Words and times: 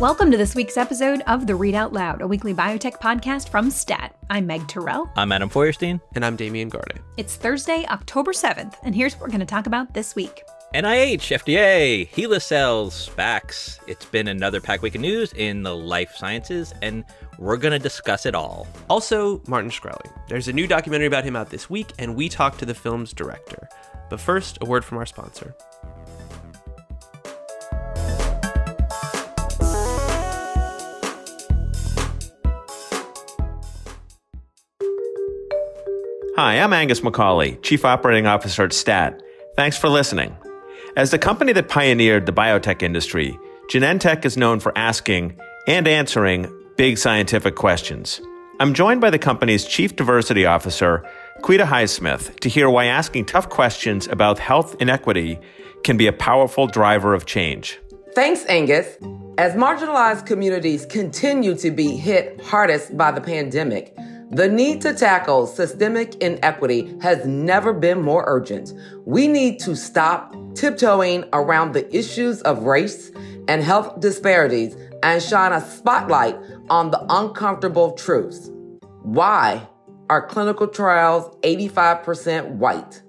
Welcome 0.00 0.30
to 0.30 0.38
this 0.38 0.54
week's 0.54 0.78
episode 0.78 1.20
of 1.26 1.46
The 1.46 1.54
Read 1.54 1.74
Out 1.74 1.92
Loud, 1.92 2.22
a 2.22 2.26
weekly 2.26 2.54
biotech 2.54 2.94
podcast 3.00 3.50
from 3.50 3.70
STAT. 3.70 4.16
I'm 4.30 4.46
Meg 4.46 4.62
Tirrell. 4.62 5.10
I'm 5.14 5.30
Adam 5.30 5.50
Feuerstein. 5.50 6.00
And 6.14 6.24
I'm 6.24 6.36
Damian 6.36 6.70
Garde. 6.70 7.02
It's 7.18 7.36
Thursday, 7.36 7.84
October 7.90 8.32
7th, 8.32 8.76
and 8.82 8.94
here's 8.94 9.12
what 9.12 9.20
we're 9.20 9.28
going 9.28 9.40
to 9.40 9.46
talk 9.46 9.66
about 9.66 9.92
this 9.92 10.14
week. 10.14 10.42
NIH, 10.74 11.38
FDA, 11.38 12.08
HeLa 12.08 12.40
cells, 12.40 13.10
SPACs. 13.10 13.78
It's 13.86 14.06
been 14.06 14.28
another 14.28 14.58
Pack 14.58 14.80
Week 14.80 14.94
of 14.94 15.02
news 15.02 15.34
in 15.34 15.62
the 15.62 15.76
life 15.76 16.16
sciences, 16.16 16.72
and 16.80 17.04
we're 17.38 17.58
going 17.58 17.72
to 17.72 17.78
discuss 17.78 18.24
it 18.24 18.34
all. 18.34 18.66
Also, 18.88 19.42
Martin 19.48 19.70
Shkreli. 19.70 20.10
There's 20.28 20.48
a 20.48 20.52
new 20.54 20.66
documentary 20.66 21.08
about 21.08 21.24
him 21.24 21.36
out 21.36 21.50
this 21.50 21.68
week, 21.68 21.92
and 21.98 22.16
we 22.16 22.30
talked 22.30 22.58
to 22.60 22.64
the 22.64 22.74
film's 22.74 23.12
director. 23.12 23.68
But 24.08 24.18
first, 24.18 24.56
a 24.62 24.64
word 24.64 24.82
from 24.82 24.96
our 24.96 25.04
sponsor. 25.04 25.54
Hi, 36.42 36.58
I'm 36.58 36.72
Angus 36.72 37.00
McCauley, 37.00 37.62
Chief 37.62 37.84
Operating 37.84 38.26
Officer 38.26 38.64
at 38.64 38.72
STAT. 38.72 39.20
Thanks 39.56 39.76
for 39.76 39.90
listening. 39.90 40.34
As 40.96 41.10
the 41.10 41.18
company 41.18 41.52
that 41.52 41.68
pioneered 41.68 42.24
the 42.24 42.32
biotech 42.32 42.82
industry, 42.82 43.38
Genentech 43.70 44.24
is 44.24 44.38
known 44.38 44.58
for 44.58 44.72
asking 44.74 45.38
and 45.66 45.86
answering 45.86 46.50
big 46.78 46.96
scientific 46.96 47.56
questions. 47.56 48.22
I'm 48.58 48.72
joined 48.72 49.02
by 49.02 49.10
the 49.10 49.18
company's 49.18 49.66
Chief 49.66 49.94
Diversity 49.94 50.46
Officer, 50.46 51.06
Quita 51.42 51.64
Highsmith, 51.64 52.40
to 52.40 52.48
hear 52.48 52.70
why 52.70 52.86
asking 52.86 53.26
tough 53.26 53.50
questions 53.50 54.08
about 54.08 54.38
health 54.38 54.74
inequity 54.80 55.38
can 55.84 55.98
be 55.98 56.06
a 56.06 56.12
powerful 56.12 56.66
driver 56.66 57.12
of 57.12 57.26
change. 57.26 57.78
Thanks, 58.14 58.46
Angus. 58.48 58.96
As 59.36 59.52
marginalized 59.56 60.24
communities 60.24 60.86
continue 60.86 61.54
to 61.56 61.70
be 61.70 61.96
hit 61.96 62.40
hardest 62.40 62.96
by 62.96 63.12
the 63.12 63.20
pandemic, 63.20 63.94
the 64.30 64.48
need 64.48 64.80
to 64.82 64.94
tackle 64.94 65.46
systemic 65.46 66.14
inequity 66.22 66.96
has 67.02 67.26
never 67.26 67.72
been 67.72 68.00
more 68.00 68.22
urgent. 68.28 68.72
We 69.04 69.26
need 69.26 69.58
to 69.60 69.74
stop 69.74 70.36
tiptoeing 70.54 71.24
around 71.32 71.72
the 71.72 71.92
issues 71.94 72.40
of 72.42 72.62
race 72.62 73.10
and 73.48 73.60
health 73.60 73.98
disparities 73.98 74.76
and 75.02 75.20
shine 75.20 75.52
a 75.52 75.60
spotlight 75.60 76.36
on 76.68 76.92
the 76.92 77.04
uncomfortable 77.08 77.92
truths. 77.92 78.50
Why 79.02 79.66
are 80.08 80.26
clinical 80.26 80.68
trials 80.68 81.36
85% 81.42 82.50
white? 82.50 83.02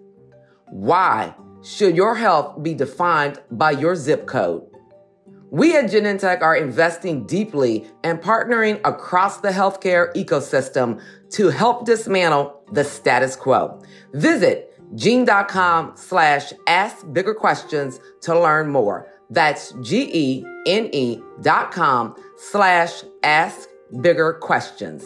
Why 0.70 1.36
should 1.62 1.96
your 1.96 2.16
health 2.16 2.64
be 2.64 2.74
defined 2.74 3.40
by 3.52 3.72
your 3.72 3.96
zip 3.96 4.26
code? 4.26 4.71
We 5.52 5.76
at 5.76 5.92
Genentech 5.92 6.42
are 6.42 6.56
investing 6.56 7.26
deeply 7.26 7.86
and 8.06 8.22
partnering 8.22 8.80
across 8.86 9.42
the 9.42 9.50
healthcare 9.50 10.14
ecosystem 10.16 11.02
to 11.32 11.50
help 11.50 11.86
dismantle 11.86 12.64
the 12.72 12.86
status 12.86 13.36
quo. 13.36 13.82
Visit 14.14 14.74
gene.com 14.96 15.92
slash 15.96 16.54
ask 16.68 17.06
bigger 17.12 17.34
questions 17.34 18.00
to 18.22 18.40
learn 18.40 18.70
more. 18.70 19.12
That's 19.30 19.74
G-E-N-E 19.82 21.22
dot 21.42 21.72
com 21.72 22.16
slash 22.38 23.04
ask 23.22 23.68
bigger 24.00 24.34
questions. 24.34 25.04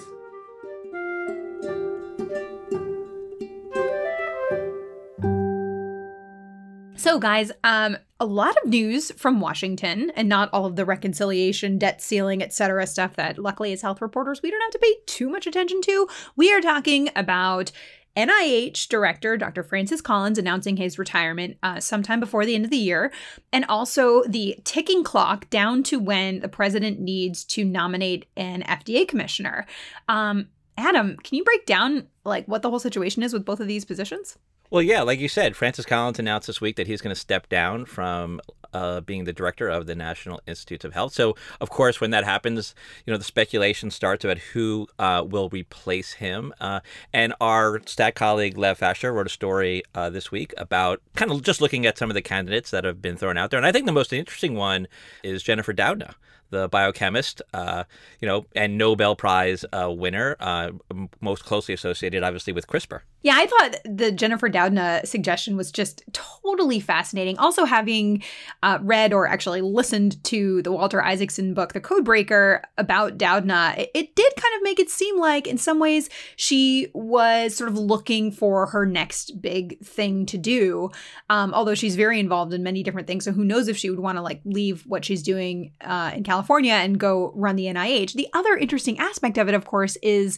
So, 7.06 7.20
guys, 7.20 7.52
um, 7.64 7.98
a 8.20 8.26
lot 8.26 8.58
of 8.58 8.68
news 8.68 9.12
from 9.12 9.40
Washington, 9.40 10.12
and 10.16 10.28
not 10.28 10.50
all 10.52 10.66
of 10.66 10.76
the 10.76 10.86
reconciliation, 10.86 11.78
debt 11.78 12.02
ceiling, 12.02 12.42
etc. 12.42 12.88
stuff 12.88 13.16
that, 13.16 13.38
luckily, 13.38 13.72
as 13.74 13.84
health 13.84 14.02
reporters, 14.02 14.42
we 14.42 14.50
don't 14.50 14.60
have 14.62 14.72
to 14.72 14.80
pay 14.80 14.96
too 15.06 15.30
much 15.30 15.46
attention 15.46 15.82
to. 15.82 16.08
We 16.36 16.52
are 16.52 16.62
talking 16.62 17.12
about 17.16 17.72
NIH 18.18 18.88
director 18.88 19.38
Dr. 19.38 19.62
Francis 19.62 20.02
Collins 20.02 20.40
announcing 20.40 20.78
his 20.78 20.98
retirement 20.98 21.58
uh, 21.62 21.80
sometime 21.80 22.20
before 22.20 22.44
the 22.44 22.56
end 22.56 22.66
of 22.66 22.72
the 22.72 22.78
year, 22.78 23.14
and 23.54 23.66
also 23.66 24.24
the 24.24 24.58
ticking 24.64 25.04
clock 25.04 25.48
down 25.52 25.84
to 25.84 26.00
when 26.00 26.40
the 26.40 26.50
president 26.50 27.00
needs 27.00 27.44
to 27.44 27.64
nominate 27.64 28.26
an 28.36 28.64
FDA 28.64 29.08
commissioner. 29.08 29.68
Um, 30.10 30.48
Adam, 30.76 31.18
can 31.18 31.38
you 31.38 31.44
break 31.44 31.68
down 31.68 32.08
like 32.24 32.48
what 32.48 32.64
the 32.64 32.72
whole 32.72 32.80
situation 32.80 33.22
is 33.22 33.32
with 33.32 33.46
both 33.46 33.60
of 33.60 33.68
these 33.68 33.86
positions? 33.86 34.40
Well, 34.76 34.82
yeah, 34.82 35.04
like 35.04 35.22
you 35.22 35.30
said, 35.30 35.56
Francis 35.56 35.86
Collins 35.86 36.20
announced 36.20 36.48
this 36.48 36.60
week 36.60 36.76
that 36.76 36.86
he's 36.86 37.00
going 37.00 37.16
to 37.16 37.20
step 37.20 37.48
down 37.48 37.86
from 37.86 38.42
uh, 38.74 39.00
being 39.00 39.24
the 39.24 39.32
director 39.32 39.70
of 39.70 39.86
the 39.86 39.96
National 39.96 40.42
Institutes 40.48 40.84
of 40.84 40.92
Health. 40.92 41.14
So, 41.14 41.38
of 41.62 41.70
course, 41.70 42.02
when 42.02 42.12
that 42.12 42.26
happens, 42.26 42.76
you 43.06 43.14
know, 43.14 43.18
the 43.18 43.24
speculation 43.24 43.90
starts 43.90 44.26
about 44.26 44.38
who 44.38 44.90
uh, 45.00 45.24
will 45.26 45.48
replace 45.48 46.16
him. 46.16 46.54
Uh, 46.60 46.82
and 47.14 47.34
our 47.40 47.82
stat 47.86 48.16
colleague, 48.16 48.58
Lev 48.58 48.78
Facher, 48.78 49.14
wrote 49.14 49.28
a 49.28 49.30
story 49.30 49.82
uh, 49.96 50.10
this 50.10 50.30
week 50.30 50.54
about 50.58 51.02
kind 51.16 51.32
of 51.32 51.42
just 51.42 51.62
looking 51.62 51.86
at 51.86 51.98
some 51.98 52.10
of 52.10 52.14
the 52.14 52.22
candidates 52.22 52.70
that 52.72 52.84
have 52.84 53.02
been 53.02 53.16
thrown 53.16 53.38
out 53.38 53.52
there. 53.52 53.58
And 53.58 53.66
I 53.66 53.72
think 53.72 53.86
the 53.86 53.94
most 53.94 54.12
interesting 54.12 54.56
one 54.56 54.90
is 55.24 55.42
Jennifer 55.42 55.74
Doudna 55.74 56.16
the 56.52 56.70
biochemist, 56.70 57.42
uh, 57.54 57.84
you 58.20 58.28
know, 58.28 58.46
and 58.56 58.78
Nobel 58.78 59.16
Prize 59.16 59.66
uh, 59.74 59.92
winner, 59.92 60.36
uh, 60.40 60.72
most 61.20 61.44
closely 61.44 61.74
associated, 61.74 62.24
obviously, 62.24 62.54
with 62.54 62.68
CRISPR. 62.68 63.02
Yeah, 63.26 63.38
I 63.38 63.48
thought 63.48 63.78
the 63.86 64.12
Jennifer 64.12 64.52
Doudna 64.52 65.04
suggestion 65.04 65.58
was 65.58 65.72
just 65.72 66.04
totally 66.14 66.80
fascinating. 66.80 67.40
Also, 67.40 67.66
having 67.66 68.22
uh, 68.62 68.78
read 68.84 69.14
or 69.14 69.26
actually 69.26 69.62
listened 69.62 70.24
to 70.26 70.62
the 70.62 70.72
Walter 70.72 71.04
Isaacson 71.04 71.56
book, 71.56 71.74
The 71.74 71.82
Codebreaker, 71.82 72.62
about 72.78 73.18
Doudna, 73.18 73.80
it, 73.80 73.90
it 73.96 74.16
did 74.16 74.32
kind 74.36 74.56
of 74.56 74.62
make 74.62 74.80
it 74.80 74.92
seem 74.92 75.18
like, 75.20 75.48
in 75.48 75.58
some 75.58 75.80
ways, 75.80 76.08
she 76.36 76.92
was 76.94 77.56
sort 77.56 77.68
of 77.68 77.80
looking 77.80 78.32
for 78.32 78.68
her 78.68 78.86
next 78.86 79.42
big 79.42 79.84
thing 79.84 80.28
to 80.28 80.38
do. 80.38 80.92
Um, 81.28 81.52
although 81.52 81.74
she's 81.74 81.96
very 81.96 82.20
involved 82.20 82.54
in 82.54 82.62
many 82.62 82.84
different 82.84 83.08
things, 83.08 83.26
so 83.26 83.32
who 83.32 83.44
knows 83.44 83.68
if 83.68 83.76
she 83.76 83.90
would 83.90 84.00
want 84.00 84.20
to 84.20 84.22
like 84.22 84.42
leave 84.46 84.84
what 84.86 85.04
she's 85.04 85.24
doing 85.24 85.72
uh, 85.82 86.12
in 86.14 86.22
California 86.22 86.74
and 86.74 87.00
go 87.00 87.32
run 87.34 87.56
the 87.56 87.66
NIH. 87.66 88.14
The 88.14 88.28
other 88.34 88.56
interesting 88.56 89.00
aspect 89.00 89.40
of 89.40 89.50
it, 89.50 89.56
of 89.56 89.66
course, 89.66 89.96
is 90.04 90.38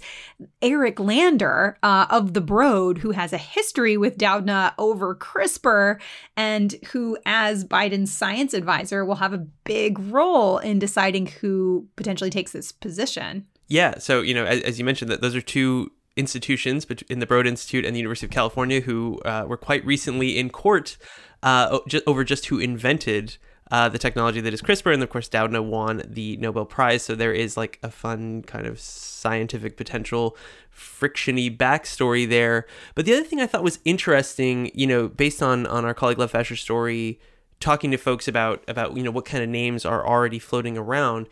Eric 0.62 1.02
Lander 1.02 1.78
uh, 1.84 2.08
of 2.10 2.34
the 2.34 2.40
Broad 2.78 3.00
who 3.00 3.12
has 3.12 3.34
a 3.34 3.38
history 3.38 3.98
with 3.98 4.18
Doudna 4.18 4.74
over 4.78 5.16
CRISPR 5.16 6.00
and 6.36 6.76
who, 6.92 7.18
as 7.26 7.66
Biden's 7.66 8.12
science 8.12 8.54
advisor, 8.54 9.04
will 9.04 9.16
have 9.16 9.34
a 9.34 9.46
big 9.64 9.98
role 10.00 10.60
in 10.60 10.78
deciding 10.78 11.26
who 11.28 11.88
potentially 11.96 12.30
takes 12.30 12.52
this 12.52 12.72
position. 12.72 13.48
Yeah. 13.68 13.98
So, 13.98 14.22
you 14.22 14.34
know, 14.34 14.46
as, 14.46 14.62
as 14.62 14.80
you 14.80 14.86
mentioned, 14.86 15.10
that 15.12 15.22
those 15.22 15.36
are 15.36 15.42
two 15.42 15.92
institutions 16.16 16.86
in 17.10 17.20
the 17.20 17.26
Broad 17.26 17.48
Institute 17.48 17.84
and 17.84 17.96
the 17.96 18.00
University 18.00 18.28
of 18.28 18.32
California 18.32 18.82
who 18.82 19.20
uh, 19.26 19.46
were 19.48 19.58
quite 19.58 19.84
recently 19.86 20.38
in 20.38 20.50
court 20.50 20.98
uh, 21.42 21.80
over 22.06 22.24
just 22.24 22.46
who 22.48 22.60
invented 22.60 23.38
uh, 23.72 23.90
the 23.90 23.98
technology 23.98 24.42
that 24.42 24.54
is 24.54 24.62
CRISPR, 24.62 24.94
and 24.94 25.04
of 25.04 25.10
course 25.10 25.28
Doudna 25.28 25.64
won 25.64 26.04
the 26.06 26.38
Nobel 26.38 26.66
Prize. 26.66 27.04
So 27.04 27.16
there 27.16 27.34
is 27.34 27.58
like 27.58 27.80
a 27.84 27.90
fun 27.90 28.44
kind 28.44 28.66
of 28.66 28.80
scientific 28.80 29.78
potential 29.78 30.38
frictiony 30.74 31.56
backstory 31.56 32.28
there. 32.28 32.66
But 32.96 33.06
the 33.06 33.14
other 33.14 33.24
thing 33.24 33.42
I 33.42 33.48
thought 33.48 33.64
was 33.64 33.80
interesting, 33.84 34.72
you 34.74 34.88
know, 34.88 35.08
based 35.08 35.42
on 35.42 35.66
on 35.66 35.86
our 35.86 35.94
colleague 35.94 36.20
Lev 36.20 36.32
Facher's 36.32 36.62
story, 36.62 37.20
talking 37.60 37.92
to 37.92 37.98
folks 37.98 38.28
about 38.28 38.64
about 38.68 38.96
you 38.96 39.04
know 39.04 39.12
what 39.12 39.26
kind 39.26 39.44
of 39.44 39.50
names 39.50 39.86
are 39.86 40.06
already 40.08 40.40
floating 40.40 40.78
around, 40.78 41.28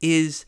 is 0.00 0.46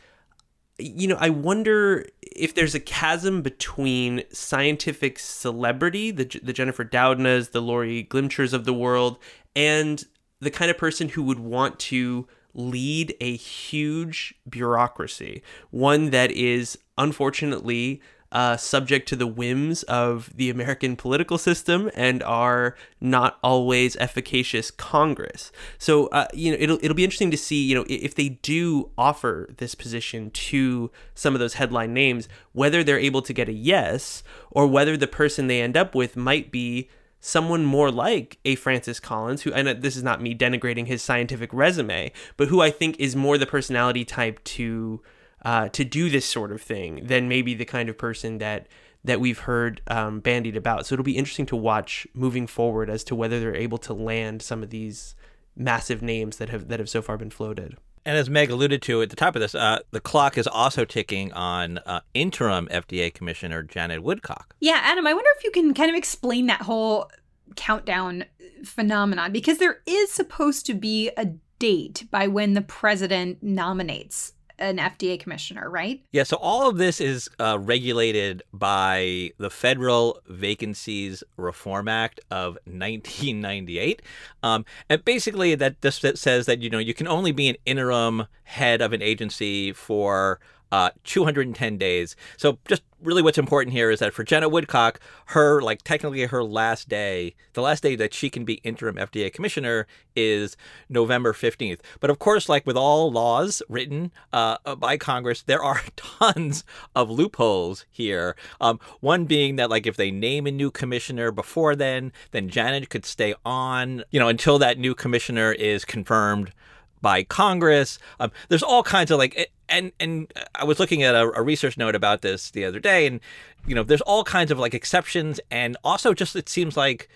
you 0.78 1.08
know, 1.08 1.16
I 1.18 1.30
wonder 1.30 2.06
if 2.22 2.54
there's 2.54 2.74
a 2.74 2.80
chasm 2.80 3.40
between 3.40 4.22
scientific 4.30 5.18
celebrity, 5.18 6.10
the, 6.10 6.24
the 6.42 6.52
Jennifer 6.52 6.84
Doudnas, 6.84 7.52
the 7.52 7.62
Laurie 7.62 8.04
Glimchers 8.04 8.52
of 8.52 8.66
the 8.66 8.74
world, 8.74 9.18
and 9.54 10.04
the 10.40 10.50
kind 10.50 10.70
of 10.70 10.78
person 10.78 11.10
who 11.10 11.22
would 11.22 11.38
want 11.38 11.78
to 11.78 12.26
lead 12.54 13.14
a 13.20 13.36
huge 13.36 14.34
bureaucracy, 14.48 15.42
one 15.70 16.10
that 16.10 16.30
is 16.30 16.78
unfortunately 16.96 18.00
uh, 18.32 18.56
subject 18.56 19.08
to 19.08 19.16
the 19.16 19.26
whims 19.26 19.82
of 19.84 20.30
the 20.36 20.50
American 20.50 20.96
political 20.96 21.38
system 21.38 21.90
and 21.94 22.22
are 22.24 22.76
not 23.00 23.38
always 23.42 23.96
efficacious 23.96 24.70
Congress. 24.70 25.52
So 25.78 26.08
uh, 26.08 26.26
you 26.34 26.50
know 26.50 26.58
it'll 26.60 26.78
it'll 26.82 26.94
be 26.94 27.04
interesting 27.04 27.30
to 27.30 27.36
see 27.36 27.62
you 27.62 27.74
know 27.74 27.84
if 27.88 28.14
they 28.14 28.30
do 28.30 28.90
offer 28.98 29.48
this 29.58 29.74
position 29.74 30.30
to 30.30 30.90
some 31.14 31.34
of 31.34 31.40
those 31.40 31.54
headline 31.54 31.94
names, 31.94 32.28
whether 32.52 32.82
they're 32.82 32.98
able 32.98 33.22
to 33.22 33.32
get 33.32 33.48
a 33.48 33.52
yes 33.52 34.22
or 34.50 34.66
whether 34.66 34.96
the 34.96 35.06
person 35.06 35.46
they 35.46 35.62
end 35.62 35.76
up 35.76 35.94
with 35.94 36.16
might 36.16 36.50
be 36.50 36.88
someone 37.26 37.64
more 37.64 37.90
like 37.90 38.38
a 38.44 38.54
Francis 38.54 39.00
Collins, 39.00 39.42
who, 39.42 39.52
and 39.52 39.82
this 39.82 39.96
is 39.96 40.04
not 40.04 40.22
me 40.22 40.32
denigrating 40.32 40.86
his 40.86 41.02
scientific 41.02 41.52
resume, 41.52 42.12
but 42.36 42.46
who 42.46 42.62
I 42.62 42.70
think 42.70 43.00
is 43.00 43.16
more 43.16 43.36
the 43.36 43.46
personality 43.46 44.04
type 44.04 44.42
to 44.44 45.02
uh, 45.44 45.68
to 45.70 45.84
do 45.84 46.08
this 46.08 46.24
sort 46.24 46.52
of 46.52 46.62
thing 46.62 47.04
than 47.04 47.28
maybe 47.28 47.52
the 47.52 47.64
kind 47.64 47.88
of 47.88 47.98
person 47.98 48.38
that 48.38 48.68
that 49.04 49.20
we've 49.20 49.40
heard 49.40 49.80
um, 49.88 50.20
bandied 50.20 50.56
about. 50.56 50.86
So 50.86 50.94
it'll 50.94 51.04
be 51.04 51.16
interesting 51.16 51.46
to 51.46 51.56
watch 51.56 52.06
moving 52.14 52.46
forward 52.46 52.88
as 52.88 53.02
to 53.04 53.16
whether 53.16 53.40
they're 53.40 53.54
able 53.56 53.78
to 53.78 53.92
land 53.92 54.40
some 54.40 54.62
of 54.62 54.70
these 54.70 55.16
massive 55.56 56.02
names 56.02 56.36
that 56.36 56.48
have 56.50 56.68
that 56.68 56.78
have 56.78 56.88
so 56.88 57.02
far 57.02 57.16
been 57.16 57.30
floated. 57.30 57.76
And 58.06 58.16
as 58.16 58.30
Meg 58.30 58.50
alluded 58.50 58.82
to 58.82 59.02
at 59.02 59.10
the 59.10 59.16
top 59.16 59.34
of 59.34 59.42
this, 59.42 59.56
uh, 59.56 59.80
the 59.90 60.00
clock 60.00 60.38
is 60.38 60.46
also 60.46 60.84
ticking 60.84 61.32
on 61.32 61.78
uh, 61.78 62.02
interim 62.14 62.68
FDA 62.68 63.12
Commissioner 63.12 63.64
Janet 63.64 64.00
Woodcock. 64.00 64.54
Yeah, 64.60 64.80
Adam, 64.84 65.08
I 65.08 65.12
wonder 65.12 65.28
if 65.36 65.42
you 65.42 65.50
can 65.50 65.74
kind 65.74 65.90
of 65.90 65.96
explain 65.96 66.46
that 66.46 66.62
whole 66.62 67.10
countdown 67.56 68.24
phenomenon 68.64 69.32
because 69.32 69.58
there 69.58 69.80
is 69.86 70.12
supposed 70.12 70.66
to 70.66 70.74
be 70.74 71.10
a 71.16 71.32
date 71.58 72.04
by 72.12 72.28
when 72.28 72.54
the 72.54 72.62
president 72.62 73.42
nominates 73.42 74.34
an 74.58 74.78
FDA 74.78 75.18
commissioner, 75.18 75.68
right? 75.68 76.02
Yeah, 76.12 76.22
so 76.22 76.36
all 76.36 76.68
of 76.68 76.78
this 76.78 77.00
is 77.00 77.28
uh, 77.38 77.58
regulated 77.60 78.42
by 78.52 79.32
the 79.38 79.50
Federal 79.50 80.20
Vacancies 80.26 81.22
Reform 81.36 81.88
Act 81.88 82.20
of 82.30 82.58
1998. 82.64 84.02
Um, 84.42 84.64
and 84.88 85.04
basically, 85.04 85.54
that 85.54 85.80
just 85.80 86.04
says 86.16 86.46
that, 86.46 86.60
you 86.60 86.70
know, 86.70 86.78
you 86.78 86.94
can 86.94 87.08
only 87.08 87.32
be 87.32 87.48
an 87.48 87.56
interim 87.66 88.26
head 88.44 88.80
of 88.80 88.92
an 88.92 89.02
agency 89.02 89.72
for 89.72 90.40
uh, 90.72 90.90
210 91.04 91.78
days. 91.78 92.16
So 92.36 92.58
just 92.66 92.82
really 93.02 93.22
what's 93.22 93.38
important 93.38 93.72
here 93.72 93.90
is 93.90 94.00
that 94.00 94.12
for 94.12 94.24
Jenna 94.24 94.48
Woodcock, 94.48 95.00
her 95.26 95.60
like 95.60 95.82
technically 95.82 96.24
her 96.24 96.42
last 96.42 96.88
day, 96.88 97.34
the 97.52 97.62
last 97.62 97.82
day 97.82 97.94
that 97.96 98.14
she 98.14 98.30
can 98.30 98.44
be 98.44 98.54
interim 98.64 98.96
FDA 98.96 99.32
commissioner 99.32 99.86
is 100.14 100.56
November 100.88 101.32
15th. 101.32 101.80
But 102.00 102.10
of 102.10 102.18
course, 102.18 102.48
like 102.48 102.66
with 102.66 102.76
all 102.76 103.12
laws 103.12 103.62
written 103.68 104.12
uh, 104.32 104.76
by 104.76 104.96
Congress, 104.96 105.42
there 105.42 105.62
are 105.62 105.82
tons 105.96 106.64
of 106.94 107.10
loopholes 107.10 107.84
here. 107.90 108.34
Um, 108.60 108.80
one 109.00 109.26
being 109.26 109.56
that 109.56 109.70
like 109.70 109.86
if 109.86 109.96
they 109.96 110.10
name 110.10 110.46
a 110.46 110.50
new 110.50 110.70
commissioner 110.70 111.30
before 111.30 111.76
then, 111.76 112.12
then 112.32 112.48
Janet 112.48 112.90
could 112.90 113.06
stay 113.06 113.34
on, 113.44 114.04
you 114.10 114.18
know, 114.18 114.28
until 114.28 114.58
that 114.58 114.78
new 114.78 114.94
commissioner 114.94 115.52
is 115.52 115.84
confirmed 115.84 116.52
by 117.00 117.22
Congress. 117.22 117.98
Um, 118.18 118.32
there's 118.48 118.62
all 118.62 118.82
kinds 118.82 119.10
of 119.10 119.18
like, 119.18 119.52
and 119.68 119.92
and 120.00 120.32
I 120.54 120.64
was 120.64 120.78
looking 120.78 121.02
at 121.02 121.14
a, 121.14 121.30
a, 121.32 121.42
research 121.42 121.76
note 121.76 121.94
about 121.94 122.22
this 122.22 122.50
the 122.50 122.64
other 122.64 122.80
day, 122.80 123.06
and 123.06 123.20
you 123.66 123.74
know, 123.74 123.82
there's 123.82 124.00
all 124.02 124.24
kinds 124.24 124.50
of 124.50 124.58
like 124.58 124.74
exceptions, 124.74 125.40
and 125.50 125.76
also 125.84 126.14
just 126.14 126.36
it 126.36 126.48
seems 126.48 126.76
like 126.76 127.08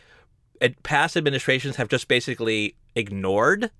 past 0.82 1.16
administrations 1.16 1.76
have 1.76 1.88
just 1.88 2.08
basically 2.08 2.74
ignored 2.94 3.70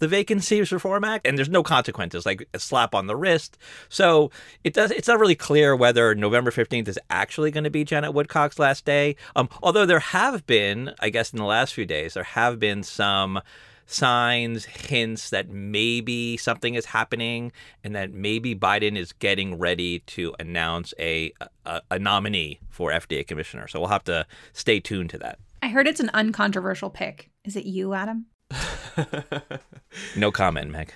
the 0.00 0.08
Vacancies 0.08 0.72
Reform 0.72 1.04
Act, 1.04 1.26
and 1.26 1.38
there's 1.38 1.48
no 1.48 1.62
consequences, 1.62 2.26
like 2.26 2.46
a 2.52 2.58
slap 2.58 2.94
on 2.94 3.06
the 3.06 3.16
wrist. 3.16 3.56
So 3.88 4.30
it 4.64 4.74
does. 4.74 4.90
It's 4.90 5.08
not 5.08 5.20
really 5.20 5.36
clear 5.36 5.76
whether 5.76 6.14
November 6.14 6.50
15th 6.50 6.88
is 6.88 6.98
actually 7.10 7.50
going 7.50 7.64
to 7.64 7.70
be 7.70 7.84
Janet 7.84 8.12
Woodcock's 8.12 8.58
last 8.58 8.84
day. 8.84 9.16
Um, 9.36 9.48
although 9.62 9.86
there 9.86 10.00
have 10.00 10.46
been, 10.46 10.94
I 11.00 11.10
guess, 11.10 11.32
in 11.32 11.38
the 11.38 11.44
last 11.44 11.74
few 11.74 11.86
days, 11.86 12.14
there 12.14 12.24
have 12.24 12.58
been 12.58 12.82
some 12.82 13.40
signs, 13.86 14.64
hints 14.64 15.30
that 15.30 15.48
maybe 15.48 16.36
something 16.36 16.74
is 16.74 16.86
happening 16.86 17.52
and 17.82 17.94
that 17.94 18.12
maybe 18.12 18.54
Biden 18.54 18.96
is 18.96 19.12
getting 19.12 19.58
ready 19.58 20.00
to 20.00 20.34
announce 20.38 20.94
a, 20.98 21.32
a, 21.66 21.82
a 21.90 21.98
nominee 21.98 22.60
for 22.70 22.90
FDA 22.90 23.26
commissioner. 23.26 23.68
So 23.68 23.80
we'll 23.80 23.88
have 23.88 24.04
to 24.04 24.26
stay 24.52 24.80
tuned 24.80 25.10
to 25.10 25.18
that. 25.18 25.38
I 25.62 25.68
heard 25.68 25.86
it's 25.86 26.00
an 26.00 26.10
uncontroversial 26.12 26.90
pick. 26.90 27.30
Is 27.44 27.56
it 27.56 27.64
you, 27.64 27.94
Adam? 27.94 28.26
no 30.16 30.30
comment, 30.30 30.70
Meg. 30.70 30.92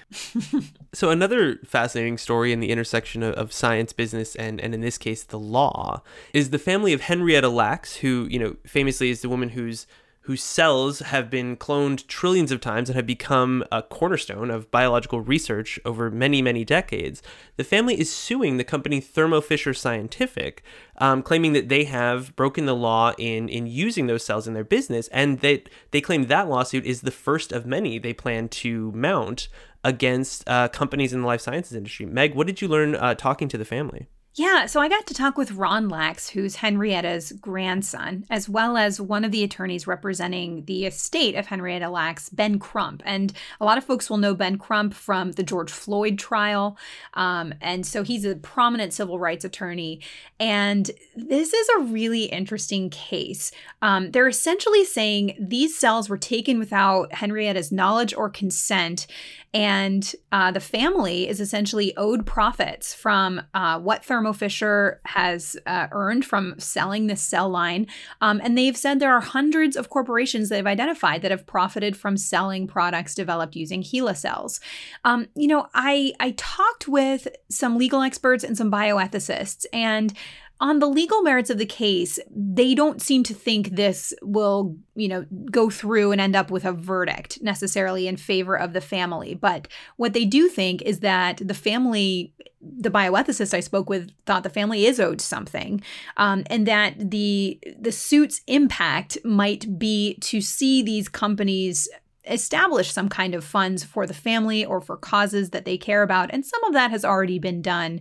so 0.93 1.11
another 1.11 1.57
fascinating 1.65 2.19
story 2.19 2.53
in 2.53 2.61
the 2.61 2.71
intersection 2.71 3.23
of, 3.23 3.35
of, 3.35 3.53
science, 3.53 3.93
business, 3.93 4.37
and 4.37 4.61
and 4.61 4.75
in 4.75 4.81
this 4.81 4.99
case 4.99 5.25
the 5.25 5.39
law 5.39 6.03
is 6.33 6.51
the 6.51 6.59
family 6.59 6.93
of 6.93 7.01
Henrietta 7.03 7.49
Lacks, 7.49 7.97
who 7.97 8.27
you 8.31 8.39
know 8.39 8.57
famously 8.67 9.11
is 9.11 9.23
the 9.23 9.29
woman 9.29 9.51
who's 9.51 9.87
whose 10.29 10.43
cells 10.43 10.99
have 10.99 11.31
been 11.31 11.57
cloned 11.57 12.07
trillions 12.07 12.53
of 12.53 12.61
times 12.61 12.91
and 12.91 12.97
have 12.97 13.07
become 13.07 13.65
a 13.73 13.81
cornerstone 13.81 14.51
of 14.51 14.71
biological 14.71 15.23
research 15.23 15.81
over 15.87 16.11
many, 16.11 16.43
many 16.43 16.67
decades, 16.67 17.23
the 17.57 17.65
family 17.65 17.99
is 17.99 18.13
suing 18.13 18.59
the 18.59 18.63
company 18.63 19.01
Thermo 19.01 19.41
Fisher 19.41 19.73
Scientific, 19.73 20.63
um, 20.99 21.23
claiming 21.23 21.55
that 21.55 21.71
they 21.71 21.85
have 21.85 22.37
broken 22.37 22.67
the 22.67 22.75
law 22.75 23.15
in, 23.17 23.49
in 23.49 23.67
using 23.67 24.07
those 24.07 24.23
cells 24.23 24.47
in 24.47 24.53
their 24.53 24.65
business, 24.65 25.09
and 25.09 25.41
that 25.41 25.71
they 25.93 26.03
claim 26.03 26.25
that 26.25 26.47
lawsuit 26.47 26.85
is 26.85 27.01
the 27.01 27.11
first 27.11 27.51
of 27.51 27.65
many 27.65 27.99
they 27.99 28.13
plan 28.13 28.51
to 28.51 28.93
mount 28.93 29.49
against 29.83 30.47
uh, 30.47 30.69
companies 30.69 31.15
in 31.15 31.23
the 31.23 31.27
life 31.27 31.41
sciences 31.41 31.75
industry. 31.75 32.05
Meg, 32.05 32.35
what 32.35 32.47
did 32.47 32.61
you 32.61 32.69
learn 32.69 32.97
uh, 32.97 33.15
talking 33.15 33.49
to 33.49 33.57
the 33.57 33.65
family? 33.65 34.09
Yeah, 34.39 34.67
so 34.67 34.81
I 34.81 34.89
got 34.89 35.05
to 35.09 35.15
talk 35.15 35.37
with 35.37 35.51
Ron 35.51 35.89
Lacks, 35.89 36.29
who's 36.29 36.55
Henrietta's 36.55 37.33
grandson, 37.33 38.25
as 38.31 38.49
well 38.49 38.77
as 38.77 39.01
one 39.01 39.25
of 39.25 39.33
the 39.33 39.43
attorneys 39.43 39.89
representing 39.89 40.65
the 40.67 40.87
estate 40.87 41.35
of 41.35 41.47
Henrietta 41.47 41.91
Lacks, 41.91 42.29
Ben 42.29 42.61
Crump. 42.61 43.03
And 43.05 43.33
a 43.61 43.65
lot 43.65 43.79
of 43.79 43.85
folks 43.85 44.09
will 44.09 44.17
know 44.17 44.37
Ben 44.37 44.57
Crump 44.57 44.95
from 44.95 45.33
the 45.33 45.43
George 45.43 45.73
Floyd 45.73 46.21
trial. 46.21 46.79
Um, 47.15 47.53
and 47.61 47.85
so 47.85 48.05
he's 48.05 48.25
a 48.25 48.37
prominent 48.37 48.93
civil 48.93 49.19
rights 49.19 49.45
attorney. 49.45 50.03
And 50.39 50.89
this 51.17 51.53
is 51.53 51.69
a 51.77 51.81
really 51.81 52.27
interesting 52.27 52.91
case. 52.91 53.51
Um, 53.83 54.13
they're 54.13 54.29
essentially 54.29 54.85
saying 54.85 55.37
these 55.41 55.77
cells 55.77 56.09
were 56.09 56.17
taken 56.17 56.61
without 56.61 57.13
Henrietta's 57.13 57.73
knowledge 57.73 58.15
or 58.15 58.31
consent. 58.31 59.09
And 59.55 60.15
uh, 60.31 60.51
the 60.51 60.61
family 60.61 61.29
is 61.29 61.41
essentially 61.41 61.97
owed 61.97 62.27
profits 62.27 62.93
from 62.93 63.41
uh, 63.55 63.81
what 63.81 64.05
Thermo 64.05 64.33
Fisher 64.33 65.01
has 65.07 65.57
uh, 65.67 65.89
earned 65.91 66.25
from 66.25 66.59
selling 66.59 67.07
this 67.07 67.23
cell 67.23 67.49
line. 67.49 67.87
Um, 68.21 68.41
and 68.45 68.59
they've 68.59 68.77
said 68.77 69.01
there 69.01 69.15
are 69.15 69.21
hundreds 69.21 69.75
of 69.75 69.89
corporations 69.89 70.49
they've 70.49 70.67
identified 70.67 71.23
that 71.23 71.31
have 71.31 71.47
profited 71.47 71.97
from 71.97 72.17
selling 72.17 72.67
products 72.67 73.15
developed 73.15 73.57
using 73.57 73.83
HeLa 73.83 74.17
cells. 74.17 74.61
Um, 75.05 75.29
you 75.35 75.49
know, 75.49 75.69
I, 75.73 76.13
I 76.21 76.33
talked 76.37 76.87
with 76.87 77.29
some 77.51 77.79
legal 77.79 78.03
experts 78.03 78.45
and 78.45 78.57
some 78.57 78.71
bioethicists, 78.71 79.65
and 79.73 80.13
on 80.61 80.81
the 80.81 80.89
legal 80.89 81.23
merits 81.23 81.51
of 81.51 81.59
the 81.59 81.67
case, 81.67 82.19
they 82.35 82.75
don't 82.75 83.01
seem 83.01 83.23
to 83.25 83.35
think 83.35 83.71
this 83.71 84.13
will, 84.23 84.77
you 84.97 85.07
know, 85.07 85.25
go 85.51 85.71
through 85.71 86.11
and 86.11 86.21
end 86.21 86.35
up 86.35 86.51
with 86.51 86.65
a 86.65 86.73
verdict 86.73 87.41
necessarily 87.41 88.09
in 88.09 88.17
favor 88.17 88.57
of 88.57 88.73
the 88.73 88.81
family. 88.81 89.35
But 89.35 89.69
what 89.97 90.15
they 90.15 90.25
do 90.25 90.49
think 90.49 90.83
is 90.83 91.01
that 91.01 91.41
the 91.47 91.55
family, 91.55 92.33
the 92.61 92.91
bioethicist 92.91 93.55
I 93.55 93.61
spoke 93.61 93.89
with, 93.89 94.11
thought 94.27 94.43
the 94.43 94.51
family 94.51 94.85
is 94.85 94.99
owed 94.99 95.21
something, 95.21 95.81
um, 96.17 96.43
and 96.47 96.67
that 96.67 97.11
the 97.11 97.61
the 97.79 97.93
suit's 97.93 98.41
impact 98.49 99.17
might 99.25 99.79
be 99.79 100.19
to 100.23 100.41
see 100.41 100.83
these 100.83 101.09
companies 101.09 101.89
establish 102.29 102.93
some 102.93 103.09
kind 103.09 103.35
of 103.35 103.45
funds 103.45 103.85
for 103.85 104.07
the 104.07 104.15
family 104.15 104.65
or 104.65 104.81
for 104.81 104.97
causes 104.97 105.51
that 105.51 105.65
they 105.65 105.79
care 105.79 106.03
about 106.03 106.31
and 106.33 106.45
some 106.45 106.63
of 106.65 106.73
that 106.73 106.91
has 106.91 107.05
already 107.05 107.39
been 107.39 107.63
done. 107.63 108.01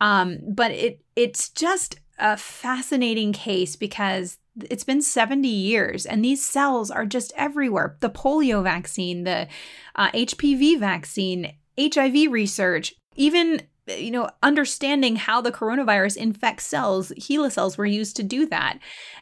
Um, 0.00 0.38
but 0.48 0.70
it 0.72 1.00
it's 1.16 1.48
just 1.48 1.98
a 2.18 2.36
fascinating 2.36 3.32
case 3.32 3.76
because 3.76 4.38
it's 4.68 4.84
been 4.84 5.00
70 5.00 5.48
years 5.48 6.04
and 6.04 6.24
these 6.24 6.44
cells 6.44 6.90
are 6.90 7.06
just 7.06 7.32
everywhere. 7.36 7.96
The 8.00 8.10
polio 8.10 8.62
vaccine 8.62 9.24
the 9.24 9.48
uh, 9.96 10.10
hpv 10.10 10.78
vaccine 10.78 11.54
hiv 11.78 12.32
research 12.32 12.94
even 13.16 13.62
you 13.86 14.10
know 14.10 14.28
understanding 14.42 15.16
how 15.16 15.40
the 15.40 15.52
coronavirus 15.52 16.16
infects 16.16 16.66
cells 16.66 17.12
HeLa 17.18 17.50
cells 17.50 17.76
were 17.76 17.86
used 17.86 18.16
to 18.16 18.22
do 18.22 18.46
that. 18.46 18.78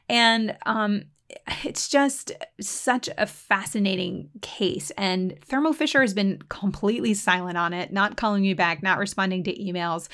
And 0.09 0.57
um, 0.67 1.05
it's 1.65 1.89
just 1.89 2.33
such 2.61 3.09
a 3.19 3.27
fascinating 3.27 4.31
case. 4.41 4.91
And 4.97 5.39
Thermo 5.45 5.73
Fisher 5.73 6.01
has 6.01 6.15
been 6.15 6.43
completely 6.49 7.15
silent 7.15 7.59
on 7.59 7.73
it, 7.73 7.93
not 7.93 8.17
calling 8.17 8.43
me 8.43 8.55
back, 8.55 8.83
not 8.83 8.99
responding 8.99 9.45
to 9.45 9.59
emails. 9.59 10.09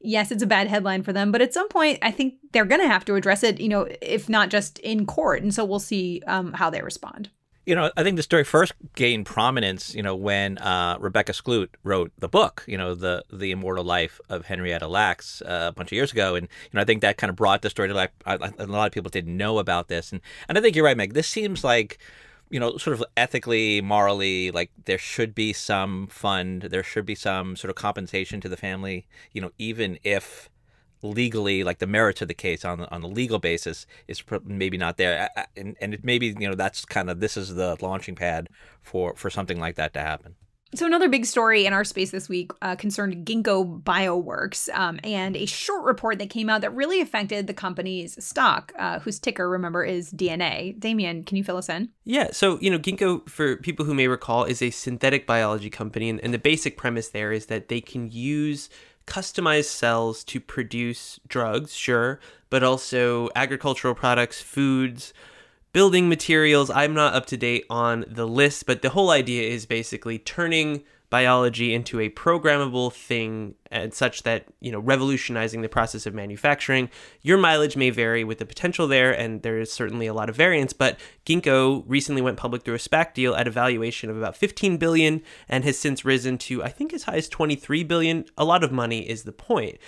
Yes, 0.00 0.30
it's 0.30 0.42
a 0.42 0.46
bad 0.46 0.68
headline 0.68 1.02
for 1.02 1.12
them, 1.12 1.32
but 1.32 1.42
at 1.42 1.54
some 1.54 1.68
point, 1.68 1.98
I 2.02 2.10
think 2.10 2.34
they're 2.52 2.64
going 2.64 2.80
to 2.80 2.88
have 2.88 3.04
to 3.06 3.14
address 3.14 3.42
it, 3.42 3.60
you 3.60 3.68
know, 3.68 3.86
if 4.00 4.28
not 4.28 4.50
just 4.50 4.78
in 4.80 5.06
court. 5.06 5.42
And 5.42 5.54
so 5.54 5.64
we'll 5.64 5.78
see 5.78 6.22
um, 6.26 6.52
how 6.52 6.70
they 6.70 6.82
respond. 6.82 7.30
You 7.70 7.76
know, 7.76 7.88
I 7.96 8.02
think 8.02 8.16
the 8.16 8.24
story 8.24 8.42
first 8.42 8.72
gained 8.96 9.26
prominence, 9.26 9.94
you 9.94 10.02
know, 10.02 10.16
when 10.16 10.58
uh, 10.58 10.96
Rebecca 10.98 11.30
Skloot 11.30 11.68
wrote 11.84 12.10
the 12.18 12.28
book, 12.28 12.64
you 12.66 12.76
know, 12.76 12.96
the 12.96 13.24
the 13.32 13.52
immortal 13.52 13.84
life 13.84 14.20
of 14.28 14.46
Henrietta 14.46 14.88
Lacks 14.88 15.40
uh, 15.42 15.66
a 15.68 15.72
bunch 15.72 15.90
of 15.90 15.92
years 15.92 16.10
ago, 16.10 16.34
and 16.34 16.48
you 16.64 16.70
know, 16.72 16.80
I 16.80 16.84
think 16.84 17.00
that 17.02 17.16
kind 17.16 17.30
of 17.30 17.36
brought 17.36 17.62
the 17.62 17.70
story 17.70 17.86
to 17.86 17.94
life. 17.94 18.10
A 18.26 18.66
lot 18.66 18.88
of 18.88 18.92
people 18.92 19.08
didn't 19.08 19.36
know 19.36 19.60
about 19.60 19.86
this, 19.86 20.10
and 20.10 20.20
and 20.48 20.58
I 20.58 20.60
think 20.60 20.74
you're 20.74 20.84
right, 20.84 20.96
Meg. 20.96 21.14
This 21.14 21.28
seems 21.28 21.62
like 21.62 21.98
you 22.50 22.58
know, 22.58 22.76
sort 22.76 22.94
of 22.94 23.04
ethically, 23.16 23.80
morally, 23.80 24.50
like 24.50 24.72
there 24.86 24.98
should 24.98 25.32
be 25.32 25.52
some 25.52 26.08
fund, 26.08 26.62
there 26.62 26.82
should 26.82 27.06
be 27.06 27.14
some 27.14 27.54
sort 27.54 27.70
of 27.70 27.76
compensation 27.76 28.40
to 28.40 28.48
the 28.48 28.56
family, 28.56 29.06
you 29.32 29.40
know, 29.40 29.52
even 29.58 29.96
if 30.02 30.50
legally 31.02 31.64
like 31.64 31.78
the 31.78 31.86
merits 31.86 32.22
of 32.22 32.28
the 32.28 32.34
case 32.34 32.64
on 32.64 32.80
the, 32.80 32.90
on 32.90 33.00
the 33.00 33.08
legal 33.08 33.38
basis 33.38 33.86
is 34.06 34.22
maybe 34.44 34.76
not 34.76 34.96
there 34.96 35.30
and 35.56 35.76
and 35.80 35.98
maybe 36.02 36.34
you 36.38 36.48
know 36.48 36.54
that's 36.54 36.84
kind 36.84 37.08
of 37.08 37.20
this 37.20 37.36
is 37.36 37.54
the 37.54 37.76
launching 37.80 38.14
pad 38.14 38.48
for 38.82 39.14
for 39.16 39.30
something 39.30 39.58
like 39.58 39.76
that 39.76 39.92
to 39.94 40.00
happen 40.00 40.34
So, 40.72 40.86
another 40.86 41.08
big 41.08 41.26
story 41.26 41.66
in 41.66 41.72
our 41.72 41.82
space 41.82 42.12
this 42.12 42.28
week 42.28 42.52
uh, 42.62 42.76
concerned 42.76 43.26
Ginkgo 43.26 43.82
Bioworks 43.82 44.68
um, 44.72 45.00
and 45.02 45.36
a 45.36 45.44
short 45.44 45.82
report 45.84 46.20
that 46.20 46.30
came 46.30 46.48
out 46.48 46.60
that 46.60 46.72
really 46.72 47.00
affected 47.00 47.48
the 47.48 47.54
company's 47.54 48.24
stock, 48.24 48.72
uh, 48.78 49.00
whose 49.00 49.18
ticker, 49.18 49.50
remember, 49.50 49.82
is 49.82 50.12
DNA. 50.12 50.78
Damian, 50.78 51.24
can 51.24 51.36
you 51.36 51.42
fill 51.42 51.56
us 51.56 51.68
in? 51.68 51.88
Yeah. 52.04 52.28
So, 52.30 52.56
you 52.60 52.70
know, 52.70 52.78
Ginkgo, 52.78 53.28
for 53.28 53.56
people 53.56 53.84
who 53.84 53.94
may 53.94 54.06
recall, 54.06 54.44
is 54.44 54.62
a 54.62 54.70
synthetic 54.70 55.26
biology 55.26 55.70
company. 55.70 56.08
And, 56.08 56.20
and 56.20 56.32
the 56.32 56.38
basic 56.38 56.76
premise 56.76 57.08
there 57.08 57.32
is 57.32 57.46
that 57.46 57.66
they 57.66 57.80
can 57.80 58.08
use 58.12 58.70
customized 59.06 59.64
cells 59.66 60.24
to 60.24 60.40
produce 60.40 61.20
drugs, 61.26 61.74
sure, 61.74 62.20
but 62.48 62.62
also 62.62 63.28
agricultural 63.34 63.94
products, 63.94 64.40
foods, 64.40 65.12
building 65.72 66.08
materials. 66.08 66.70
I'm 66.70 66.94
not 66.94 67.14
up 67.14 67.26
to 67.26 67.36
date 67.36 67.64
on 67.70 68.04
the 68.08 68.26
list, 68.26 68.66
but 68.66 68.82
the 68.82 68.90
whole 68.90 69.10
idea 69.10 69.48
is 69.48 69.66
basically 69.66 70.18
turning 70.18 70.84
biology 71.10 71.74
into 71.74 71.98
a 72.00 72.08
programmable 72.08 72.92
thing 72.92 73.56
and 73.70 73.92
such 73.92 74.22
that, 74.22 74.46
you 74.60 74.70
know, 74.70 74.78
revolutionizing 74.78 75.60
the 75.60 75.68
process 75.68 76.06
of 76.06 76.14
manufacturing. 76.14 76.88
Your 77.20 77.36
mileage 77.36 77.76
may 77.76 77.90
vary 77.90 78.22
with 78.22 78.38
the 78.38 78.46
potential 78.46 78.86
there, 78.86 79.12
and 79.12 79.42
there 79.42 79.58
is 79.58 79.72
certainly 79.72 80.06
a 80.06 80.14
lot 80.14 80.30
of 80.30 80.36
variance, 80.36 80.72
but 80.72 80.98
Ginkgo 81.26 81.84
recently 81.86 82.22
went 82.22 82.36
public 82.36 82.62
through 82.62 82.76
a 82.76 82.78
SPAC 82.78 83.12
deal 83.12 83.34
at 83.34 83.48
a 83.48 83.50
valuation 83.50 84.08
of 84.08 84.16
about 84.16 84.36
15 84.36 84.76
billion 84.76 85.22
and 85.48 85.64
has 85.64 85.78
since 85.78 86.04
risen 86.04 86.38
to 86.38 86.62
I 86.62 86.68
think 86.68 86.92
as 86.92 87.02
high 87.04 87.16
as 87.16 87.28
23 87.28 87.82
billion. 87.84 88.24
A 88.38 88.44
lot 88.44 88.62
of 88.62 88.70
money 88.70 89.08
is 89.08 89.24
the 89.24 89.32
point. 89.32 89.78